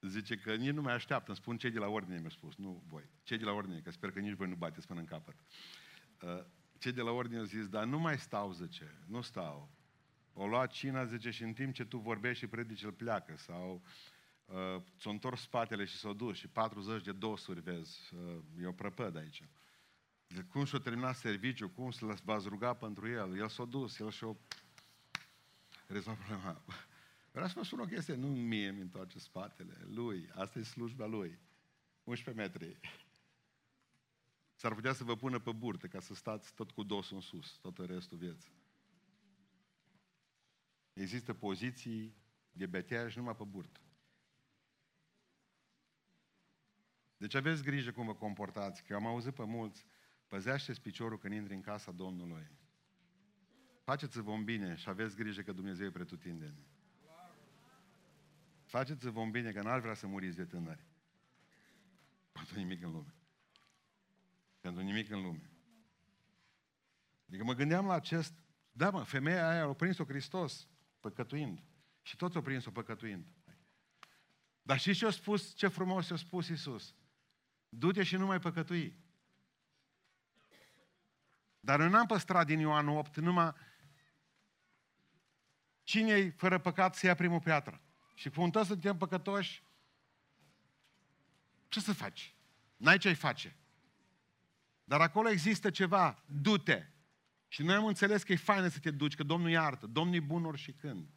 [0.00, 2.82] zice că nici nu mai așteaptă, îmi spun cei de la ordine, mi-au spus, nu
[2.86, 3.10] voi.
[3.22, 5.36] Cei de la ordine, că sper că nici voi nu bateți până în capăt.
[6.22, 6.44] Uh,
[6.78, 9.70] cei de la ordine au zis, dar nu mai stau, zice, nu stau.
[10.32, 13.36] O luat cina, zice, și în timp ce tu vorbești și predici, îl pleacă.
[13.36, 13.82] Sau
[14.52, 18.72] uh, ți-o întors spatele și s-o dus și 40 de dosuri, vezi, uh, e o
[18.72, 19.42] prăpăd aici.
[20.28, 23.36] Zice, cum și-o terminat serviciu, cum să v-ați ruga pentru el?
[23.36, 24.36] El s-a dus, el și-o
[25.86, 26.62] rezolvat problema.
[27.32, 31.06] Vreau să vă spun o chestie, nu mie mi întoarce spatele, lui, asta e slujba
[31.06, 31.38] lui.
[32.04, 32.80] 11 metri.
[34.54, 37.58] S-ar putea să vă pună pe burtă ca să stați tot cu dosul în sus,
[37.60, 38.52] tot restul vieții.
[40.92, 42.16] Există poziții
[42.52, 43.80] de beteaj numai pe burtă.
[47.22, 49.86] Deci aveți grijă cum vă comportați, că am auzit pe mulți,
[50.26, 52.50] păzește-ți piciorul când intri în casa Domnului.
[53.82, 56.66] Faceți-vă un bine și aveți grijă că Dumnezeu e pretutindeni.
[58.64, 60.86] Faceți-vă un bine, că n-ar vrea să muriți de tânări.
[62.32, 63.14] Pentru nimic în lume.
[64.60, 65.50] Pentru nimic în lume.
[67.28, 68.34] Adică mă gândeam la acest...
[68.72, 70.68] Da, mă, femeia aia a prins-o Hristos
[71.00, 71.62] păcătuind.
[72.02, 73.26] Și toți au prins-o păcătuind.
[74.62, 76.94] Dar și ce a spus, ce frumos a spus Iisus?
[77.74, 78.98] Du-te și nu mai păcătui.
[81.60, 83.54] Dar eu n-am păstrat din Ioan 8 numai
[85.82, 87.80] cine fără păcat să ia primul piatră.
[88.14, 89.62] Și cum toți suntem păcătoși,
[91.68, 92.34] ce să faci?
[92.76, 93.56] N-ai ce-ai face.
[94.84, 96.86] Dar acolo există ceva, du-te.
[97.48, 100.20] Și noi am înțeles că e faină să te duci, că Domnul iartă, Domnul e
[100.20, 101.08] bun ori și când.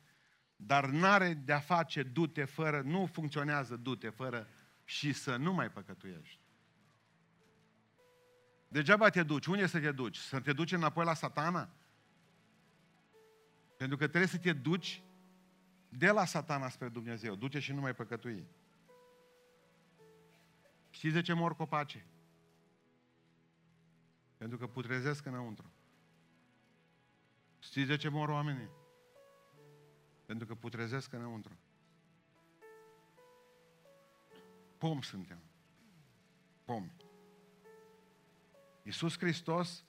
[0.55, 4.49] Dar n-are de-a face du-te fără, nu funcționează du-te fără
[4.83, 6.44] și să nu mai păcătuiești.
[8.75, 9.45] Degeaba te duci.
[9.45, 10.17] Unde să te duci?
[10.17, 11.69] Să te duci înapoi la satana?
[13.77, 15.03] Pentru că trebuie să te duci
[15.89, 17.35] de la satana spre Dumnezeu.
[17.35, 18.47] Duce și nu mai păcătui.
[20.89, 22.05] Știți de ce mor copace?
[24.37, 25.71] Pentru că putrezesc înăuntru.
[27.59, 28.69] Știți de ce mor oamenii?
[30.25, 31.57] Pentru că putrezesc înăuntru.
[34.77, 35.39] Pom suntem.
[36.65, 37.04] Pomi.
[38.85, 39.83] Iisus Hristos,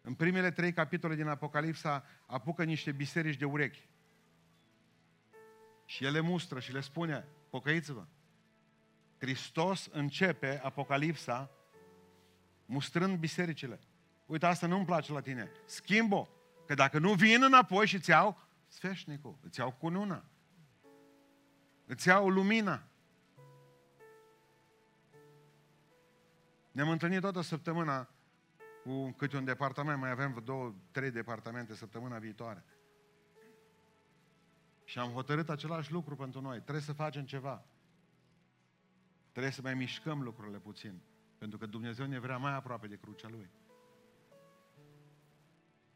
[0.00, 3.88] în primele trei capitole din Apocalipsa, apucă niște biserici de urechi.
[5.84, 8.06] Și el le mustră și le spune, pocăiți-vă.
[9.18, 11.50] Hristos începe Apocalipsa
[12.66, 13.80] mustrând bisericile.
[14.26, 15.50] Uite, asta nu-mi place la tine.
[15.66, 16.28] Schimbo.
[16.66, 20.24] Că dacă nu vin înapoi și îți iau sfeșnicul, îți iau cununa,
[21.86, 22.82] îți iau lumina.
[26.72, 28.08] Ne-am întâlnit toată săptămâna
[28.82, 32.64] cu câte un departament, mai avem două, trei departamente săptămâna viitoare.
[34.84, 36.60] Și am hotărât același lucru pentru noi.
[36.60, 37.64] Trebuie să facem ceva.
[39.30, 41.00] Trebuie să mai mișcăm lucrurile puțin.
[41.38, 43.50] Pentru că Dumnezeu ne vrea mai aproape de crucea Lui.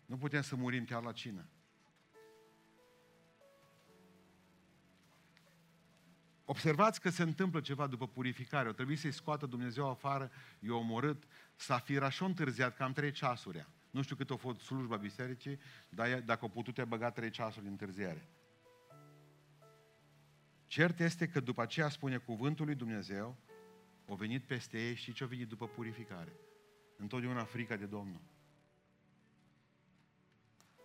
[0.06, 1.46] Nu putem să murim chiar la cină.
[6.44, 8.68] Observați că se întâmplă ceva după purificare.
[8.68, 11.24] O trebuie să-i scoată Dumnezeu afară, i-a omorât.
[11.56, 13.68] Safira și-a întârziat cam trei ceasuri.
[13.90, 17.64] Nu știu cât a fost slujba bisericii, dar dacă o putut, te băga trei ceasuri
[17.64, 18.28] în întârziere.
[20.66, 23.36] Cert este că după aceea spune cuvântul lui Dumnezeu,
[24.06, 26.32] o venit peste ei și ce a venit după purificare?
[26.96, 28.20] Întotdeauna frica de Domnul.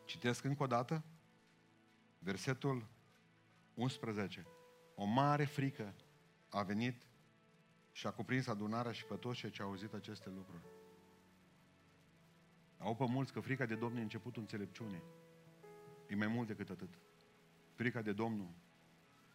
[0.05, 1.03] Citesc încă o dată
[2.19, 2.87] versetul
[3.73, 4.45] 11.
[5.01, 5.93] O mare frică
[6.49, 7.07] a venit
[7.91, 10.63] și a cuprins adunarea și pe toți cei ce au auzit aceste lucruri.
[12.77, 15.03] Au pe mulți că frica de Domnul e începutul înțelepciunii.
[16.07, 16.89] E mai mult decât atât.
[17.73, 18.49] Frica de Domnul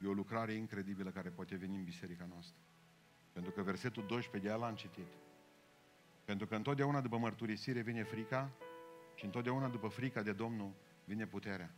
[0.03, 2.57] e o lucrare incredibilă care poate veni în biserica noastră.
[3.33, 5.09] Pentru că versetul 12 de l-am citit.
[6.25, 8.51] Pentru că întotdeauna după mărturisire vine frica
[9.15, 11.75] și întotdeauna după frica de Domnul vine puterea.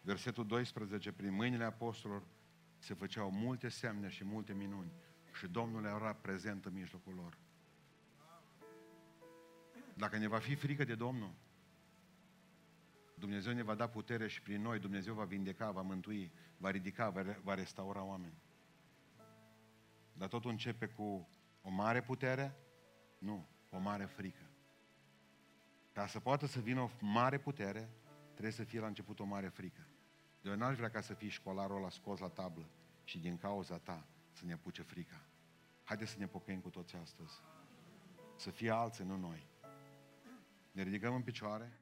[0.00, 2.22] Versetul 12, prin mâinile apostolilor
[2.80, 4.92] se făceau multe semne și multe minuni
[5.32, 7.38] și Domnul era prezent în mijlocul lor.
[9.94, 11.32] Dacă ne va fi frică de Domnul,
[13.14, 17.10] Dumnezeu ne va da putere și prin noi Dumnezeu va vindeca, va mântui, va ridica,
[17.10, 18.42] va, va restaura oameni.
[20.12, 21.28] Dar totul începe cu
[21.62, 22.56] o mare putere?
[23.18, 24.50] Nu, o mare frică.
[25.92, 27.88] Ca să poată să vină o mare putere,
[28.30, 29.89] trebuie să fie la început o mare frică.
[30.42, 32.68] Eu n-aș vrea ca să fii școlarul ăla scos la tablă
[33.04, 35.20] și din cauza ta să ne apuce frica.
[35.84, 37.34] Haideți să ne pocăim cu toți astăzi.
[38.36, 39.46] Să fie alții, nu noi.
[40.72, 41.80] Ne ridicăm în picioare.